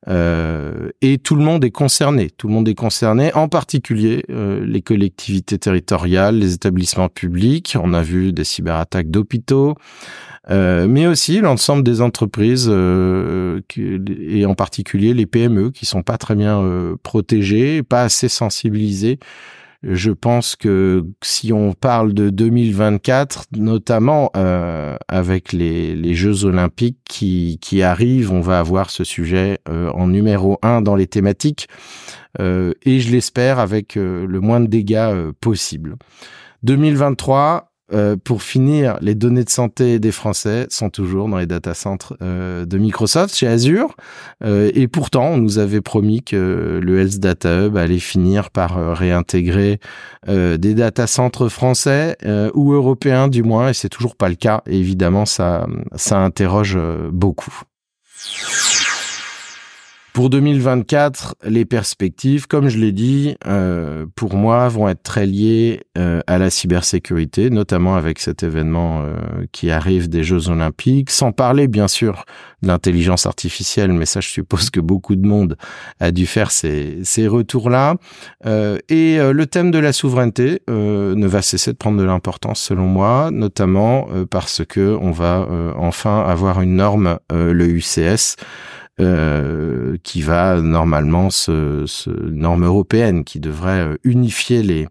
[0.07, 2.29] euh, et tout le monde est concerné.
[2.29, 7.75] Tout le monde est concerné, en particulier les collectivités territoriales, les établissements publics.
[7.83, 9.77] On a vu des cyberattaques d'hôpitaux.
[10.51, 16.19] Euh, mais aussi l'ensemble des entreprises euh, et en particulier les PME qui sont pas
[16.19, 19.19] très bien euh, protégées, pas assez sensibilisées.
[19.83, 24.31] Je pense que si on parle de 2024, notamment
[25.09, 30.81] avec les, Jeux olympiques qui, qui arrivent, on va avoir ce sujet en numéro un
[30.81, 31.69] dans les thématiques
[32.39, 35.97] et je l'espère avec le moins de dégâts possible.
[36.63, 41.75] 2023, euh, pour finir, les données de santé des Français sont toujours dans les data
[41.75, 43.95] centers euh, de Microsoft chez Azure.
[44.43, 48.97] Euh, et pourtant, on nous avait promis que le Health Data Hub allait finir par
[48.97, 49.81] réintégrer
[50.27, 52.17] des data centers français
[52.55, 54.63] ou européens du moins, et c'est toujours pas le cas.
[54.67, 55.67] Évidemment, ça,
[55.97, 56.79] ça interroge
[57.13, 57.63] beaucoup.
[60.15, 65.81] Pour 2024, les perspectives, comme je l'ai dit, euh, pour moi, vont être très liées
[65.99, 69.17] euh, à la cybersécurité, notamment avec cet événement euh,
[69.51, 72.27] qui arrive des Jeux Olympiques, sans parler bien sûr
[72.63, 75.57] de l'intelligence artificielle, mais ça, je suppose que beaucoup de monde
[75.99, 77.97] a dû faire ces, ces retours-là.
[78.45, 83.31] et le thème de la souveraineté ne va cesser de prendre de l'importance, selon moi,
[83.33, 85.47] notamment parce que on va
[85.77, 88.37] enfin avoir une norme, le UCS.
[89.01, 94.87] Euh, qui va normalement ce, ce, norme européenne qui devrait euh, unifier les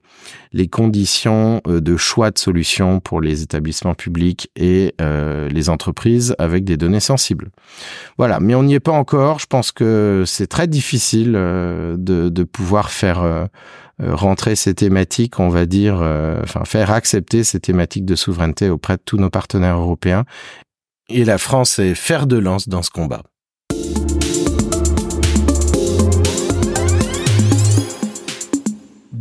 [0.51, 6.65] les conditions euh, de choix de solutions pour les établissements publics et les entreprises avec
[6.65, 7.49] des données sensibles.
[8.17, 9.39] Voilà, mais on n'y est pas encore.
[9.39, 13.47] Je pense que c'est très difficile de, de pouvoir faire
[13.99, 15.95] rentrer ces thématiques, on va dire,
[16.43, 20.25] enfin faire accepter ces thématiques de souveraineté auprès de tous nos partenaires européens.
[21.09, 23.23] Et la France est fer de lance dans ce combat.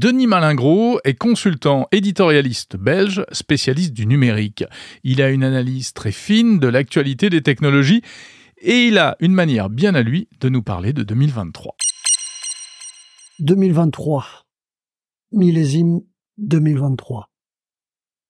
[0.02, 4.64] Denis Malingros est consultant éditorialiste belge, spécialiste du numérique.
[5.04, 8.02] Il a une analyse très fine de l'actualité des technologies
[8.58, 11.76] et il a une manière bien à lui de nous parler de 2023.
[13.38, 14.26] 2023.
[15.30, 16.00] Millésime
[16.38, 17.30] 2023.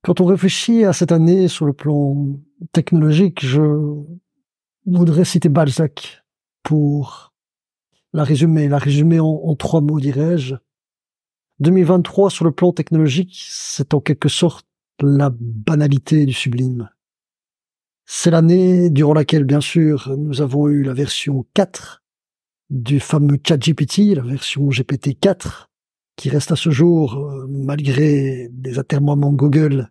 [0.02, 2.38] Quand on réfléchit à cette année sur le plan
[2.72, 3.62] technologique, je
[4.84, 6.22] voudrais citer Balzac
[6.62, 7.32] pour
[8.12, 8.68] la résumer.
[8.68, 10.56] La résumer en trois mots, dirais-je.
[11.62, 14.66] 2023 sur le plan technologique, c'est en quelque sorte
[15.00, 16.90] la banalité du sublime.
[18.04, 22.02] C'est l'année durant laquelle, bien sûr, nous avons eu la version 4
[22.70, 25.70] du fameux ChatGPT, la version GPT 4,
[26.16, 29.90] qui reste à ce jour, euh, malgré les atermoiements Google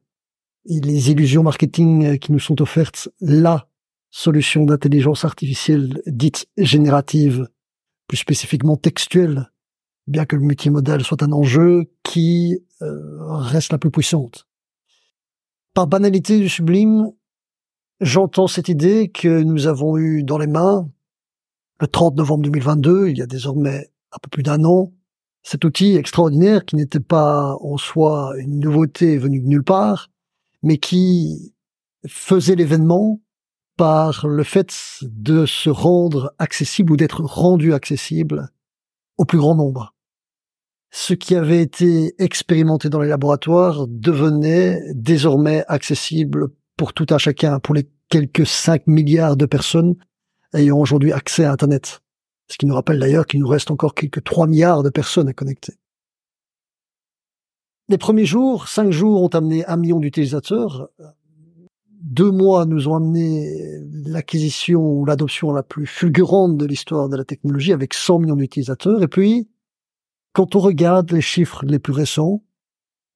[0.65, 3.67] et les illusions marketing qui nous sont offertes, la
[4.09, 7.47] solution d'intelligence artificielle dite générative,
[8.07, 9.51] plus spécifiquement textuelle,
[10.07, 14.47] bien que le multimodal soit un enjeu qui euh, reste la plus puissante.
[15.73, 17.11] Par banalité du sublime,
[18.01, 20.89] j'entends cette idée que nous avons eue dans les mains
[21.81, 24.93] le 30 novembre 2022, il y a désormais un peu plus d'un an,
[25.41, 30.11] cet outil extraordinaire qui n'était pas en soi une nouveauté venue de nulle part,
[30.61, 31.55] mais qui
[32.07, 33.19] faisait l'événement
[33.77, 34.71] par le fait
[35.01, 38.51] de se rendre accessible ou d'être rendu accessible
[39.21, 39.93] au plus grand nombre
[40.91, 47.59] ce qui avait été expérimenté dans les laboratoires devenait désormais accessible pour tout un chacun,
[47.59, 49.95] pour les quelques 5 milliards de personnes
[50.53, 52.01] ayant aujourd'hui accès à Internet.
[52.49, 55.33] Ce qui nous rappelle d'ailleurs qu'il nous reste encore quelques 3 milliards de personnes à
[55.33, 55.73] connecter.
[57.87, 60.89] Les premiers jours, 5 jours ont amené un million d'utilisateurs.
[62.01, 63.47] Deux mois nous ont amené
[64.05, 69.03] l'acquisition ou l'adoption la plus fulgurante de l'histoire de la technologie avec 100 millions d'utilisateurs.
[69.03, 69.47] Et puis,
[70.33, 72.43] quand on regarde les chiffres les plus récents,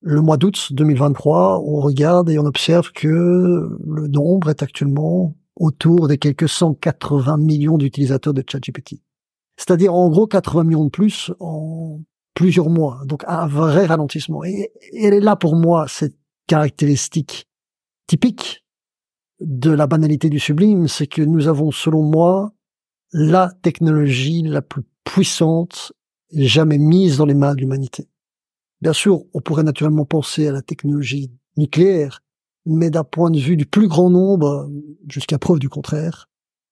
[0.01, 6.07] le mois d'août 2023, on regarde et on observe que le nombre est actuellement autour
[6.07, 9.01] des quelques 180 millions d'utilisateurs de ChatGPT.
[9.57, 12.01] C'est-à-dire en gros 80 millions de plus en
[12.35, 13.01] plusieurs mois.
[13.05, 14.43] Donc un vrai ralentissement.
[14.43, 16.17] Et, elle est là pour moi cette
[16.47, 17.47] caractéristique
[18.05, 18.64] typique
[19.39, 22.53] de la banalité du sublime, c'est que nous avons selon moi
[23.11, 25.93] la technologie la plus puissante
[26.31, 28.07] jamais mise dans les mains de l'humanité.
[28.81, 32.21] Bien sûr, on pourrait naturellement penser à la technologie nucléaire,
[32.65, 34.69] mais d'un point de vue du plus grand nombre,
[35.07, 36.27] jusqu'à preuve du contraire,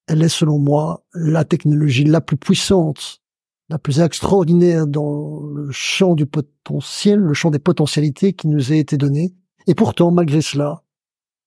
[0.08, 3.22] elle est selon moi la technologie la plus puissante,
[3.70, 8.76] la plus extraordinaire dans le champ du potentiel, le champ des potentialités qui nous a
[8.76, 9.34] été donné.
[9.68, 10.84] Et pourtant, malgré cela,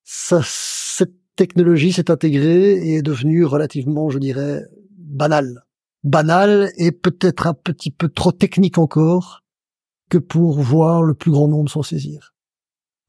[0.07, 4.63] ça, cette technologie s'est intégrée et est devenue relativement, je dirais,
[4.97, 5.65] banale.
[6.05, 9.43] Banale et peut-être un petit peu trop technique encore
[10.09, 12.35] que pour voir le plus grand nombre s'en saisir.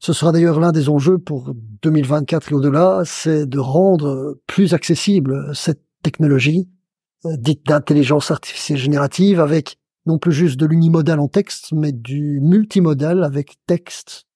[0.00, 5.54] Ce sera d'ailleurs l'un des enjeux pour 2024 et au-delà, c'est de rendre plus accessible
[5.54, 6.68] cette technologie
[7.24, 12.40] euh, dite d'intelligence artificielle générative avec non plus juste de l'unimodal en texte, mais du
[12.40, 14.27] multimodal avec texte,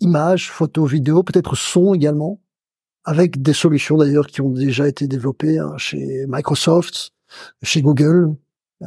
[0.00, 2.40] images, photos, vidéos, peut-être son également,
[3.04, 7.12] avec des solutions d'ailleurs qui ont déjà été développées hein, chez Microsoft,
[7.62, 8.34] chez Google,
[8.82, 8.86] euh,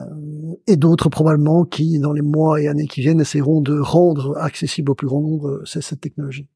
[0.68, 4.92] et d'autres probablement qui, dans les mois et années qui viennent, essaieront de rendre accessible
[4.92, 6.48] au plus grand nombre euh, cette technologie.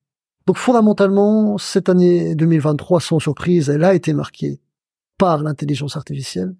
[0.47, 4.59] Donc fondamentalement, cette année 2023, sans surprise, elle a été marquée
[5.17, 6.55] par l'intelligence artificielle,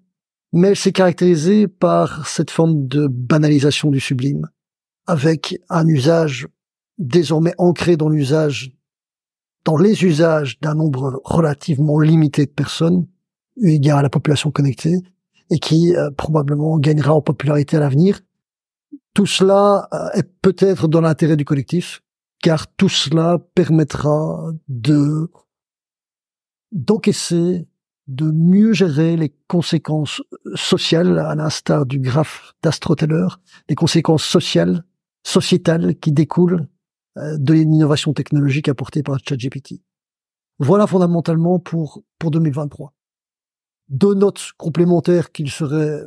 [0.52, 4.48] mais elle s'est caractérisée par cette forme de banalisation du sublime,
[5.06, 6.48] avec un usage
[6.98, 8.72] désormais ancré dans l'usage,
[9.64, 13.06] dans les usages d'un nombre relativement limité de personnes,
[13.56, 14.96] eu égard à la population connectée,
[15.50, 18.20] et qui euh, probablement gagnera en popularité à l'avenir.
[19.14, 22.02] Tout cela euh, est peut-être dans l'intérêt du collectif,
[22.42, 25.30] car tout cela permettra de
[26.70, 27.66] d'encaisser,
[28.08, 30.20] de mieux gérer les conséquences
[30.54, 33.28] sociales, à l'instar du graphe d'Astroteller,
[33.70, 34.84] les conséquences sociales,
[35.24, 36.68] sociétales qui découlent
[37.38, 39.82] de l'innovation technologique apportée par ChatGPT.
[40.58, 42.94] Voilà fondamentalement pour, pour 2023
[43.88, 46.02] deux notes complémentaires qu'il serait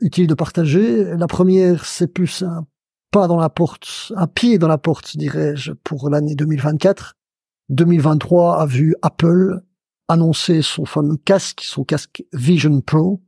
[0.00, 1.04] utile de partager.
[1.16, 2.66] La première, c'est plus un
[3.10, 7.16] pas dans la porte, un pied dans la porte, dirais-je, pour l'année 2024.
[7.68, 9.62] 2023 a vu Apple
[10.06, 13.20] annoncer son fameux casque, son casque Vision Pro.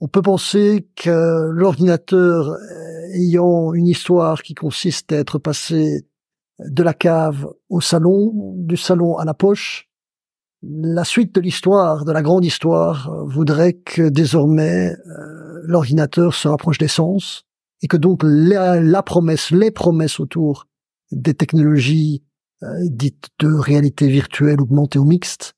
[0.00, 6.06] On peut penser que l'ordinateur euh, ayant une histoire qui consiste à être passé
[6.58, 9.88] de la cave au salon, du salon à la poche,
[10.66, 16.48] la suite de l'histoire, de la grande histoire, euh, voudrait que désormais euh, l'ordinateur se
[16.48, 17.44] rapproche des sens
[17.82, 20.66] et que donc la, promesse, les promesses autour
[21.10, 22.24] des technologies
[22.62, 25.54] euh, dites de réalité virtuelle, augmentée ou mixte,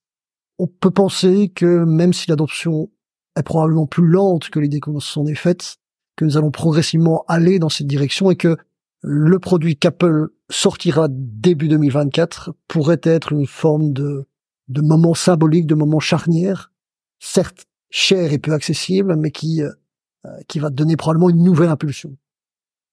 [0.58, 2.90] on peut penser que même si l'adoption
[3.38, 5.76] est probablement plus lente que l'idée qu'on s'en est faite,
[6.16, 8.56] que nous allons progressivement aller dans cette direction et que
[9.02, 14.26] le produit qu'Apple sortira début 2024 pourrait être une forme de
[14.68, 16.72] de moments symboliques, de moments charnières,
[17.20, 19.70] certes chers et peu accessibles, mais qui euh,
[20.48, 22.16] qui va donner probablement une nouvelle impulsion.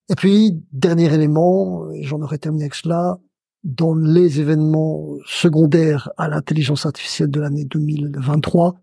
[0.10, 3.20] Et puis, dernier élément, et j'en aurais terminé avec cela,
[3.64, 8.76] dans les événements secondaires à l'intelligence artificielle de l'année 2023,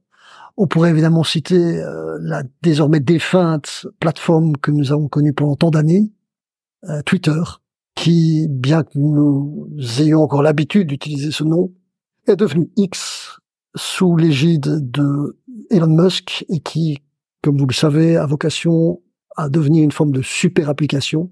[0.56, 5.70] on pourrait évidemment citer euh, la désormais défunte plateforme que nous avons connue pendant tant
[5.70, 6.10] d'années,
[6.88, 7.42] euh, Twitter,
[7.94, 9.68] qui, bien que nous
[9.98, 11.72] ayons encore l'habitude d'utiliser ce nom,
[12.26, 13.38] est devenu X
[13.76, 15.38] sous l'égide de
[15.70, 16.98] Elon Musk et qui,
[17.42, 19.02] comme vous le savez, a vocation
[19.36, 21.30] à devenir une forme de super application.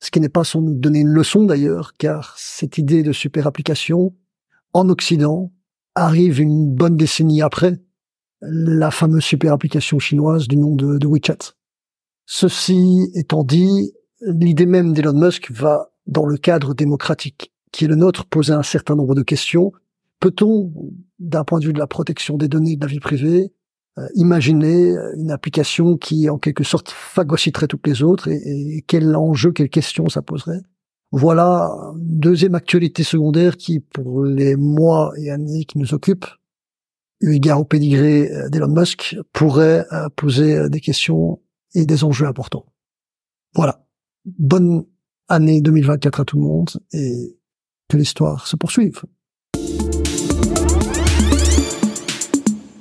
[0.00, 3.46] Ce qui n'est pas sans nous donner une leçon d'ailleurs, car cette idée de super
[3.46, 4.14] application,
[4.72, 5.52] en Occident,
[5.94, 7.80] arrive une bonne décennie après
[8.42, 11.54] la fameuse super application chinoise du nom de, de WeChat.
[12.26, 17.96] Ceci étant dit, l'idée même d'Elon Musk va, dans le cadre démocratique qui est le
[17.96, 19.72] nôtre, poser un certain nombre de questions
[20.20, 20.72] Peut-on,
[21.18, 23.52] d'un point de vue de la protection des données de la vie privée,
[23.98, 29.52] euh, imaginer une application qui, en quelque sorte, phagocyterait toutes les autres et, quel enjeu,
[29.52, 30.62] quelle question ça poserait?
[31.12, 36.26] Voilà une deuxième actualité secondaire qui, pour les mois et années qui nous occupent,
[37.20, 41.40] eu égard au pédigré euh, d'Elon Musk, pourrait euh, poser des questions
[41.74, 42.66] et des enjeux importants.
[43.54, 43.86] Voilà.
[44.24, 44.84] Bonne
[45.28, 47.36] année 2024 à tout le monde et
[47.88, 49.02] que l'histoire se poursuive.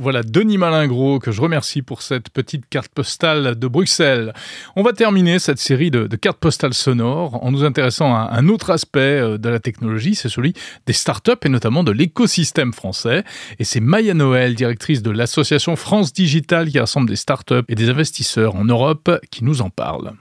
[0.05, 4.33] Voilà, Denis Malingros, que je remercie pour cette petite carte postale de Bruxelles.
[4.75, 8.69] On va terminer cette série de, cartes postales sonores en nous intéressant à un autre
[8.69, 10.53] aspect euh, de la technologie, c'est celui
[10.85, 13.23] des startups et notamment de l'écosystème français.
[13.57, 17.89] Et c'est Maya Noël, directrice de l'association France Digital qui rassemble des startups et des
[17.89, 20.13] investisseurs en Europe, qui nous en parle.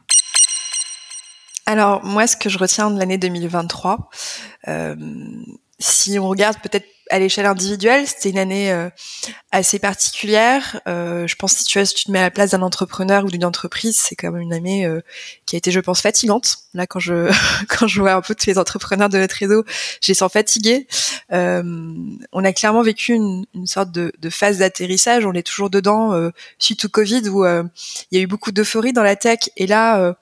[1.67, 4.11] Alors moi, ce que je retiens de l'année 2023,
[4.69, 4.95] euh,
[5.79, 8.89] si on regarde peut-être à l'échelle individuelle, c'était une année euh,
[9.51, 10.81] assez particulière.
[10.89, 13.29] Euh, je pense si tu, si tu te mets à la place d'un entrepreneur ou
[13.29, 15.01] d'une entreprise, c'est quand même une année euh,
[15.47, 16.57] qui a été, je pense, fatigante.
[16.73, 17.31] Là, quand je
[17.69, 19.65] quand je vois un peu tous les entrepreneurs de notre réseau,
[20.01, 20.87] je les sens fatigués.
[21.31, 25.27] on a clairement vécu une, une sorte de, de phase d'atterrissage.
[25.27, 27.69] On est toujours dedans suite au Covid où il
[28.13, 30.17] y a eu beaucoup d'euphorie dans la tech et là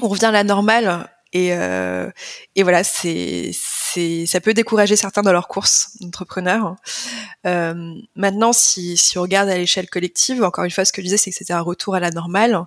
[0.00, 2.10] on revient à la normale et, euh,
[2.56, 6.76] et voilà, c'est, c'est, ça peut décourager certains dans leur course d'entrepreneurs.
[7.46, 11.06] Euh, maintenant, si, si on regarde à l'échelle collective, encore une fois, ce que je
[11.06, 12.64] disais, c'est que c'était un retour à la normale.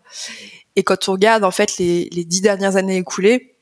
[0.75, 3.55] Et quand on regarde en fait les, les dix dernières années écoulées,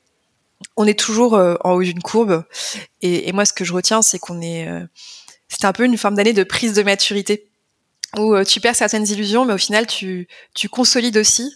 [0.76, 2.44] on est toujours euh, en haut d'une courbe.
[3.00, 4.84] Et, et, moi, ce que je retiens, c'est qu'on est, euh,
[5.48, 7.50] c'était un peu une forme d'année de prise de maturité
[8.16, 11.54] où euh, tu perds certaines illusions, mais au final, tu, tu consolides aussi.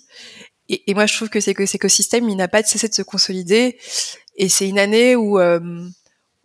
[0.68, 3.02] Et, et, moi, je trouve que que cet écosystème, il n'a pas cessé de se
[3.02, 3.78] consolider.
[4.36, 5.60] Et c'est une année où euh,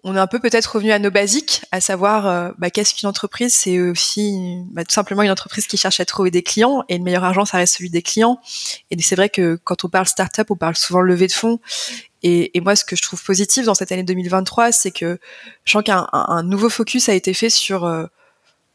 [0.04, 3.10] on est un peu peut-être revenu à nos basiques, à savoir euh, bah, qu'est-ce qu'une
[3.10, 3.56] entreprise?
[3.56, 6.84] C'est aussi bah, tout simplement une entreprise qui cherche à trouver des clients.
[6.90, 8.40] Et le meilleur argent, ça reste celui des clients.
[8.92, 11.60] Et c'est vrai que quand on parle startup, on parle souvent levée de fonds.
[12.22, 15.20] Et, et, moi, ce que je trouve positif dans cette année 2023, c'est que
[15.64, 18.06] je sens qu'un un, nouveau focus a été fait sur euh,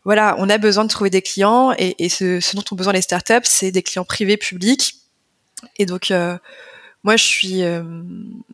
[0.05, 2.95] voilà, on a besoin de trouver des clients et, et ce, ce, dont ont besoin
[2.95, 5.04] les startups, c'est des clients privés, publics
[5.77, 6.37] et donc, euh,
[7.03, 7.83] moi, je suis euh,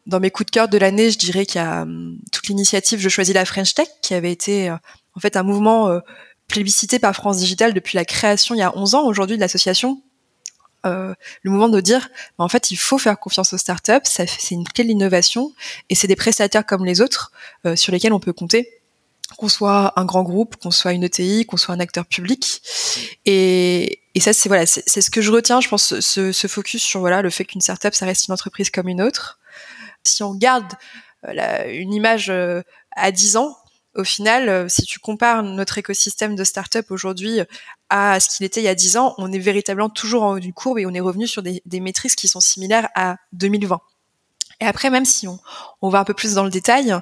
[0.06, 1.10] dans mes coups de cœur de l'année.
[1.10, 5.20] Je dirais qu'il euh, toute l'initiative Je choisis la French Tech, qui avait été en
[5.20, 6.00] fait un mouvement
[6.48, 10.02] plébiscité par France Digital depuis la création il y a 11 ans aujourd'hui de l'association.
[10.84, 12.08] le mouvement de dire,
[12.38, 14.00] bah, en fait, il faut faire confiance aux startups.
[14.04, 15.52] c'est une clé de l'innovation,
[15.88, 17.32] et c'est des prestataires comme les autres
[17.76, 18.79] sur lesquels on peut compter
[19.36, 22.62] qu'on soit un grand groupe, qu'on soit une ETI, qu'on soit un acteur public.
[23.26, 25.60] Et, et ça, c'est voilà, c'est ce que je retiens.
[25.60, 28.70] Je pense ce, ce focus sur voilà le fait qu'une startup, ça reste une entreprise
[28.70, 29.38] comme une autre.
[30.04, 30.72] Si on garde
[31.26, 32.62] euh, une image euh,
[32.92, 33.56] à 10 ans,
[33.94, 37.40] au final, euh, si tu compares notre écosystème de startup aujourd'hui
[37.88, 40.38] à ce qu'il était il y a 10 ans, on est véritablement toujours en haut
[40.38, 43.80] d'une courbe et on est revenu sur des, des métriques qui sont similaires à 2020.
[44.60, 45.38] Et après, même si on,
[45.82, 46.94] on va un peu plus dans le détail,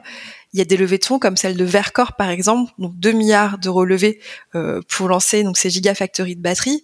[0.53, 3.59] il y a des levées de comme celle de Vercor par exemple, donc 2 milliards
[3.59, 4.21] d'euros levés
[4.55, 6.83] euh, pour lancer donc ces gigafactories de batteries.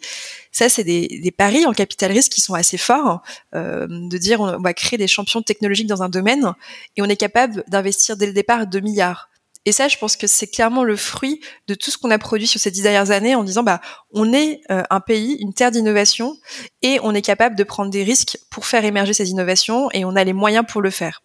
[0.53, 3.23] Ça, c'est des, des, paris en capital risque qui sont assez forts,
[3.55, 6.53] euh, de dire on va créer des champions technologiques dans un domaine
[6.97, 9.31] et on est capable d'investir dès le départ 2 milliards.
[9.67, 12.47] Et ça, je pense que c'est clairement le fruit de tout ce qu'on a produit
[12.47, 13.81] sur ces dix dernières années en disant, bah,
[14.13, 16.37] on est euh, un pays, une terre d'innovation,
[16.83, 20.17] et on est capable de prendre des risques pour faire émerger ces innovations, et on
[20.17, 21.23] a les moyens pour le faire.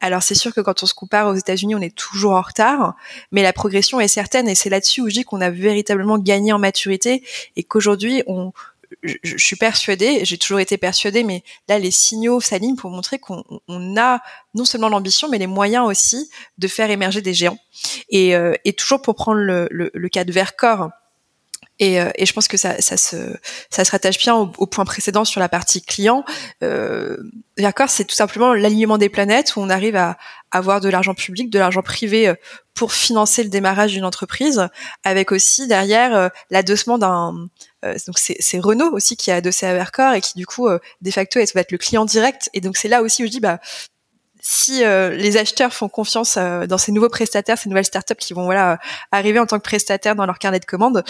[0.00, 2.94] Alors c'est sûr que quand on se compare aux États-Unis, on est toujours en retard,
[3.32, 6.52] mais la progression est certaine, et c'est là-dessus où je dis qu'on a véritablement gagné
[6.52, 7.24] en maturité,
[7.56, 8.52] et qu'aujourd'hui, on,
[9.02, 13.42] je, suis persuadée, j'ai toujours été persuadée, mais là les signaux s'alignent pour montrer qu'on
[13.96, 14.20] a
[14.54, 17.58] non seulement l'ambition, mais les moyens aussi de faire émerger des géants.
[18.08, 20.90] Et, euh, et toujours pour prendre le, le, le cas de Vercor,
[21.80, 23.16] et, euh, et, je pense que ça, ça, se,
[23.70, 26.24] ça se rattache bien au, point précédent sur la partie client.
[26.62, 27.16] Euh,
[27.88, 30.18] c'est tout simplement l'alignement des planètes où on arrive à
[30.50, 32.34] avoir de l'argent public, de l'argent privé euh,
[32.74, 34.68] pour financer le démarrage d'une entreprise,
[35.04, 37.48] avec aussi derrière euh, l'adossement d'un
[37.82, 41.40] donc c'est Renault aussi qui a adossé à Vercor et qui du coup de facto
[41.54, 42.50] va être le client direct.
[42.52, 43.60] Et donc c'est là aussi où je dis bah
[44.42, 48.78] si les acheteurs font confiance dans ces nouveaux prestataires, ces nouvelles startups qui vont voilà
[49.12, 51.04] arriver en tant que prestataires dans leur carnet de commandes,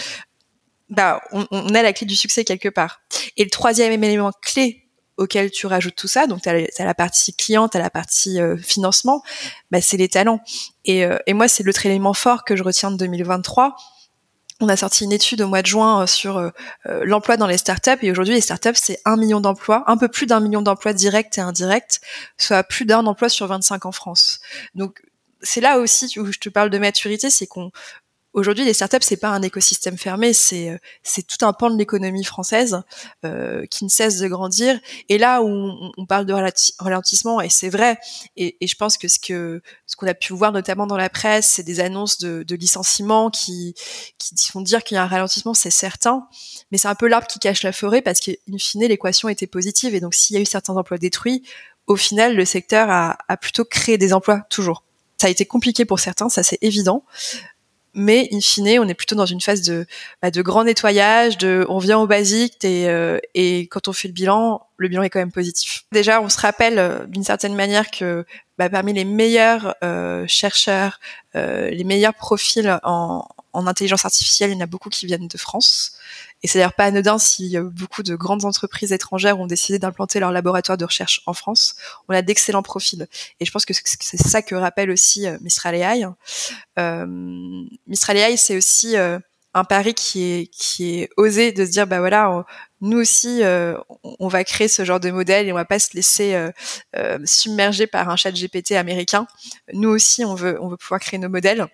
[0.91, 3.01] bah, on, on, a la clé du succès quelque part.
[3.37, 7.33] Et le troisième élément clé auquel tu rajoutes tout ça, donc tu as, la partie
[7.33, 9.23] client, tu as la partie euh, financement,
[9.71, 10.41] bah, c'est les talents.
[10.83, 13.75] Et, euh, et moi, c'est l'autre élément fort que je retiens de 2023.
[14.61, 16.51] On a sorti une étude au mois de juin euh, sur
[16.85, 20.25] l'emploi dans les startups et aujourd'hui les startups c'est un million d'emplois, un peu plus
[20.25, 21.99] d'un million d'emplois directs et indirects,
[22.37, 24.39] soit plus d'un emploi sur 25 en France.
[24.75, 25.01] Donc
[25.41, 27.71] c'est là aussi où je te parle de maturité, c'est qu'on
[28.33, 31.77] Aujourd'hui, les startups, c'est pas un écosystème fermé, c'est euh, c'est tout un pan de
[31.77, 32.81] l'économie française
[33.25, 34.79] euh, qui ne cesse de grandir.
[35.09, 36.33] Et là où on, parle de
[36.79, 37.99] ralentissement, et c'est vrai,
[38.37, 41.09] et, et, je pense que ce que ce qu'on a pu voir notamment dans la
[41.09, 43.75] presse, c'est des annonces de, de licenciements qui
[44.17, 46.25] qui font dire qu'il y a un ralentissement, c'est certain.
[46.71, 49.93] Mais c'est un peu l'arbre qui cache la forêt parce qu'in fine, l'équation était positive.
[49.93, 51.43] Et donc, s'il y a eu certains emplois détruits,
[51.85, 54.85] au final, le secteur a, a plutôt créé des emplois toujours.
[55.17, 57.03] Ça a été compliqué pour certains, ça c'est évident.
[57.93, 59.85] Mais in fine, on est plutôt dans une phase de,
[60.21, 64.07] bah, de grand nettoyage, de, on vient au basique et, euh, et quand on fait
[64.07, 65.83] le bilan, le bilan est quand même positif.
[65.91, 68.25] Déjà, on se rappelle euh, d'une certaine manière que
[68.57, 70.99] bah, parmi les meilleurs euh, chercheurs,
[71.33, 75.37] les meilleurs profils en, en intelligence artificielle, il y en a beaucoup qui viennent de
[75.37, 75.93] France.
[76.43, 80.31] Et c'est d'ailleurs pas anodin si beaucoup de grandes entreprises étrangères ont décidé d'implanter leur
[80.31, 81.75] laboratoire de recherche en France.
[82.07, 83.07] On a d'excellents profils.
[83.39, 86.05] Et je pense que c'est ça que rappelle aussi euh, Mistral AI.
[86.79, 87.05] Euh,
[87.87, 89.19] Mistral AI, c'est aussi euh,
[89.53, 90.49] un pari qui
[90.79, 92.45] est osé de se dire bah voilà
[92.79, 95.89] nous aussi euh, on va créer ce genre de modèle et on va pas se
[95.93, 96.33] laisser
[96.95, 99.27] euh, submerger par un chat GPT américain
[99.73, 101.67] nous aussi on veut pouvoir créer nos modèles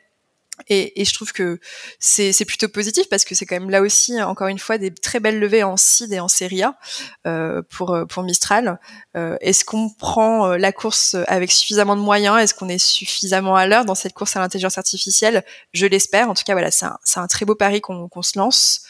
[0.67, 1.59] et, et, je trouve que
[1.99, 5.19] c'est plutôt positif parce que c'est quand même là aussi, encore une fois, des très
[5.19, 6.77] belles levées en CID et en Serie A
[7.27, 8.79] euh, pour, pour Mistral.
[9.15, 12.39] Euh, Est-ce qu'on prend euh, la course avec suffisamment de moyens?
[12.39, 15.43] Est-ce qu'on est suffisamment à l'heure dans cette course à l'intelligence artificielle?
[15.73, 16.29] Je l'espère.
[16.29, 18.81] En tout cas, voilà, c'est un, un, très beau pari qu'on se lance.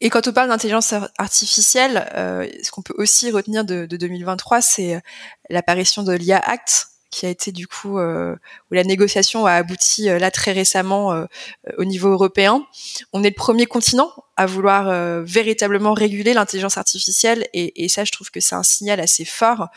[0.00, 4.60] Et quand on parle d'intelligence artificielle, euh, ce qu'on peut aussi retenir de, de 2023,
[4.60, 5.00] c'est
[5.48, 8.34] l'apparition de l'IA Act, qui a été du coup euh,
[8.70, 11.26] où la négociation a abouti euh, là très récemment euh,
[11.76, 12.66] au niveau européen.
[13.12, 18.12] On est le premier continent à vouloir véritablement réguler l'intelligence artificielle et, et, ça, je
[18.12, 19.68] trouve que c'est un signal assez fort.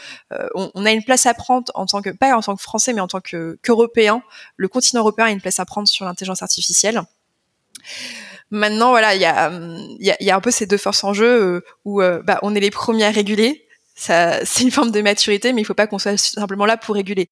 [0.56, 2.94] On, on, a une place à prendre en tant que pas en tant que Français,
[2.94, 4.24] mais en tant que qu'Européen.
[4.56, 7.02] Le continent européen a une place à prendre sur l'intelligence artificielle.
[8.50, 9.52] Maintenant, voilà, il y a,
[10.00, 12.62] y, a, y a un peu ces deux forces en jeu où bah, on est
[12.62, 13.65] les premiers à réguler,
[14.46, 17.30] c'est une forme de maturité, mais il faut pas qu'on soit simplement là pour réguler.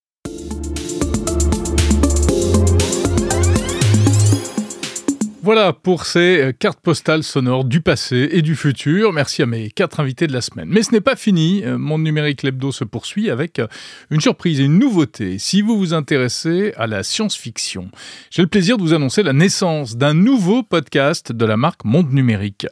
[5.44, 9.12] Voilà pour ces euh, cartes postales sonores du passé et du futur.
[9.12, 10.70] Merci à mes quatre invités de la semaine.
[10.70, 11.64] Mais ce n'est pas fini.
[11.66, 13.68] Euh, Monde numérique Lebdo se poursuit avec euh,
[14.10, 15.40] une surprise et une nouveauté.
[15.40, 17.92] Si vous vous intéressez à la science-fiction,
[18.32, 22.14] j'ai le plaisir de vous annoncer la naissance d'un nouveau podcast de la marque Monde
[22.14, 22.66] numérique.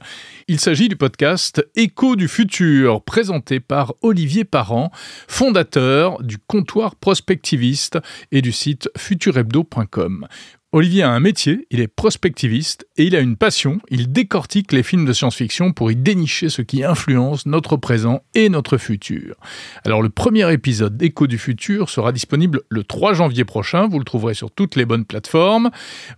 [0.48, 4.94] Il s'agit du podcast Écho du futur, présenté par Olivier Parent,
[5.28, 8.00] fondateur du comptoir prospectiviste
[8.32, 10.30] et du site futurhebdo.com.
[10.74, 14.84] Olivier a un métier, il est prospectiviste et il a une passion, il décortique les
[14.84, 19.36] films de science-fiction pour y dénicher ce qui influence notre présent et notre futur.
[19.84, 24.06] Alors le premier épisode d'Écho du futur sera disponible le 3 janvier prochain, vous le
[24.06, 25.72] trouverez sur toutes les bonnes plateformes,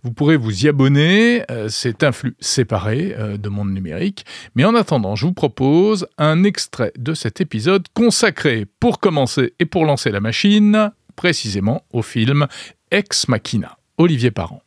[0.04, 4.24] vous pourrez vous y abonner, euh, c'est un flux séparé euh, de monde numérique,
[4.54, 9.66] mais en attendant je vous propose un extrait de cet épisode consacré pour commencer et
[9.66, 12.46] pour lancer la machine, précisément au film
[12.92, 13.78] Ex Machina.
[13.96, 14.60] Olivier Parent.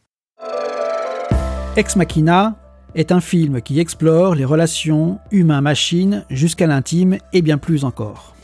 [1.76, 2.56] Ex Machina
[2.96, 8.36] est un film qui explore les relations humain-machine jusqu'à l'intime et bien plus encore.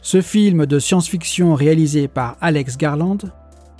[0.00, 3.18] Ce film de science-fiction réalisé par Alex Garland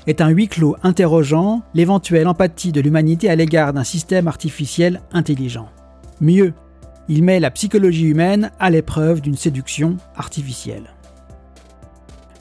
[0.06, 5.70] est un huis clos interrogeant l'éventuelle empathie de l'humanité à l'égard d'un système artificiel intelligent.
[6.20, 6.52] Mieux,
[7.08, 10.90] il met la psychologie humaine à l'épreuve d'une séduction artificielle.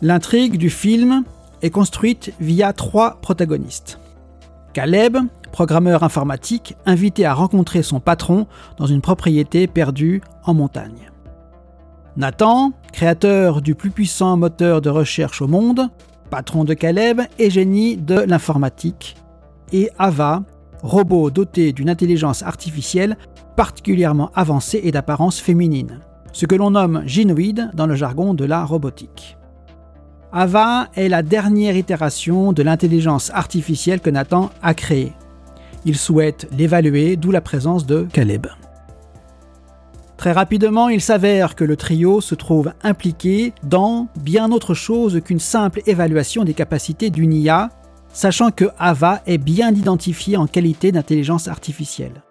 [0.02, 1.24] L'intrigue du film
[1.70, 3.99] construite via trois protagonistes.
[4.74, 5.18] Caleb,
[5.51, 8.47] programmeur informatique, invité à rencontrer son patron
[8.78, 11.11] dans une propriété perdue en montagne.
[12.18, 15.89] Nathan, créateur du plus puissant moteur de recherche au monde,
[16.30, 19.16] patron de Caleb et génie de l'informatique.
[19.72, 20.43] Et Ava,
[20.82, 23.18] robot doté d'une intelligence artificielle
[23.55, 26.01] particulièrement avancée et d'apparence féminine,
[26.34, 29.38] ce que l'on nomme gynoïde dans le jargon de la robotique.
[30.38, 35.13] Ava est la dernière itération de l'intelligence artificielle que Nathan a créée.
[35.86, 38.47] Il souhaite l'évaluer, d'où la présence de Caleb.
[40.17, 45.39] Très rapidement, il s'avère que le trio se trouve impliqué dans bien autre chose qu'une
[45.39, 47.69] simple évaluation des capacités d'une IA,
[48.11, 52.23] sachant que Ava est bien identifiée en qualité d'intelligence artificielle.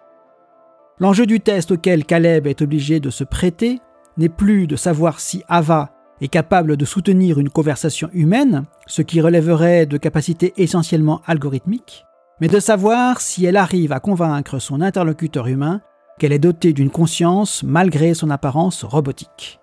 [0.98, 3.80] L'enjeu du test auquel Caleb est obligé de se prêter
[4.18, 5.93] n'est plus de savoir si Ava
[6.25, 12.07] est capable de soutenir une conversation humaine, ce qui relèverait de capacités essentiellement algorithmiques,
[12.41, 15.83] mais de savoir si elle arrive à convaincre son interlocuteur humain
[16.18, 19.61] qu'elle est dotée d'une conscience malgré son apparence robotique.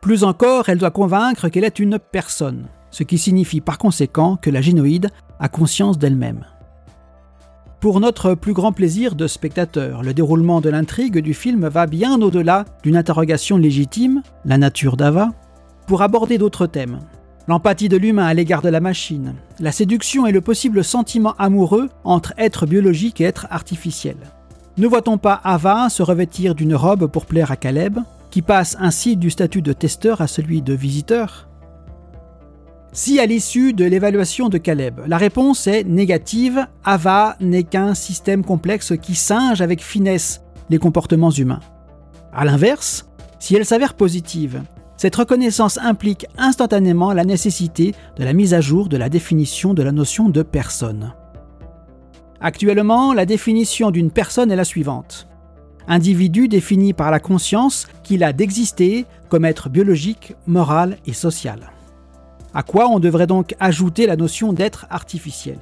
[0.00, 4.50] Plus encore, elle doit convaincre qu'elle est une personne, ce qui signifie par conséquent que
[4.50, 6.44] la génoïde a conscience d'elle-même.
[7.80, 12.20] Pour notre plus grand plaisir de spectateur, le déroulement de l'intrigue du film va bien
[12.20, 15.30] au-delà d'une interrogation légitime, la nature d'Ava,
[15.88, 17.00] pour aborder d'autres thèmes.
[17.48, 21.88] L'empathie de l'humain à l'égard de la machine, la séduction et le possible sentiment amoureux
[22.04, 24.16] entre être biologique et être artificiel.
[24.76, 27.98] Ne voit-on pas Ava se revêtir d'une robe pour plaire à Caleb,
[28.30, 31.48] qui passe ainsi du statut de testeur à celui de visiteur?
[32.92, 38.44] Si à l'issue de l'évaluation de Caleb, la réponse est négative, AVA n'est qu'un système
[38.44, 41.60] complexe qui singe avec finesse les comportements humains.
[42.34, 43.08] A l'inverse,
[43.38, 44.62] si elle s'avère positive,
[44.98, 49.84] cette reconnaissance implique instantanément la nécessité de la mise à jour de la définition de
[49.84, 51.14] la notion de personne.
[52.40, 55.28] Actuellement, la définition d'une personne est la suivante.
[55.86, 61.70] Individu défini par la conscience qu'il a d'exister comme être biologique, moral et social.
[62.52, 65.58] À quoi on devrait donc ajouter la notion d'être artificiel?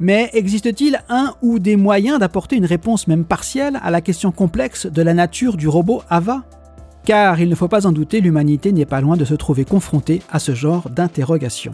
[0.00, 4.86] Mais existe-t-il un ou des moyens d'apporter une réponse même partielle à la question complexe
[4.86, 6.42] de la nature du robot Ava?
[7.08, 10.20] Car il ne faut pas en douter, l'humanité n'est pas loin de se trouver confrontée
[10.30, 11.72] à ce genre d'interrogation.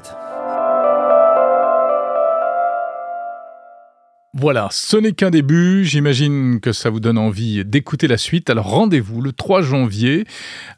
[4.32, 5.85] Voilà, ce n'est qu'un début.
[5.85, 8.49] J'imagine que ça vous donne envie d'écouter la suite.
[8.49, 10.24] Alors rendez-vous le 3 janvier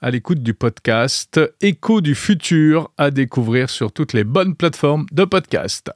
[0.01, 5.27] à l'écoute du podcast Écho du futur à découvrir sur toutes les bonnes plateformes de
[5.27, 5.91] podcast.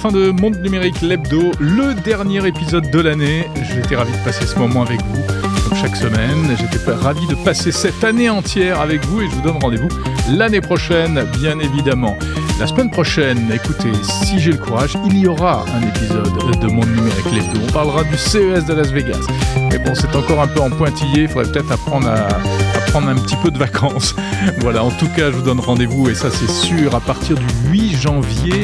[0.00, 3.46] Fin de Monde Numérique l'hebdo, le dernier épisode de l'année.
[3.62, 6.56] J'étais ravi de passer ce moment avec vous chaque semaine.
[6.58, 9.88] J'étais ravi de passer cette année entière avec vous et je vous donne rendez-vous
[10.30, 12.16] l'année prochaine, bien évidemment.
[12.58, 16.88] La semaine prochaine, écoutez, si j'ai le courage, il y aura un épisode de Monde
[16.88, 17.60] Numérique l'hebdo.
[17.68, 19.26] On parlera du CES de Las Vegas.
[19.70, 21.22] Mais bon, c'est encore un peu en pointillé.
[21.22, 22.28] Il faudrait peut-être apprendre à,
[22.90, 24.14] prendre un petit peu de vacances.
[24.58, 27.46] voilà, en tout cas, je vous donne rendez-vous, et ça c'est sûr, à partir du
[27.70, 28.62] 8 janvier.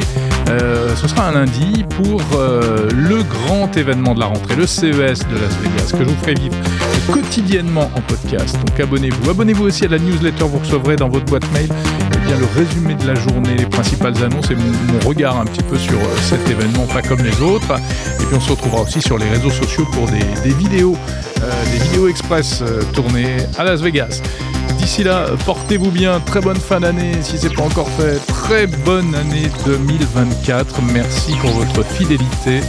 [0.49, 4.83] Euh, ce sera un lundi pour euh, le grand événement de la rentrée, le CES
[4.83, 6.55] de Las Vegas, que je vous ferai vivre
[7.11, 8.57] quotidiennement en podcast.
[8.65, 9.29] Donc abonnez-vous.
[9.29, 12.95] Abonnez-vous aussi à la newsletter, vous recevrez dans votre boîte mail eh bien, le résumé
[12.95, 16.49] de la journée, les principales annonces et mon, regard un petit peu sur euh, cet
[16.49, 17.71] événement, pas comme les autres.
[18.19, 20.97] Et puis on se retrouvera aussi sur les réseaux sociaux pour des, vidéos,
[21.71, 22.63] des vidéos express
[22.93, 24.16] tournées à Las Vegas.
[24.77, 29.13] D'ici là, portez-vous bien, très bonne fin d'année si c'est pas encore fait, très bonne
[29.15, 30.81] année 2024.
[30.93, 32.61] Merci pour votre fidélité.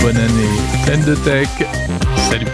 [0.00, 0.48] Bonne année
[0.84, 1.48] pleine de tech.
[2.30, 2.46] Salut.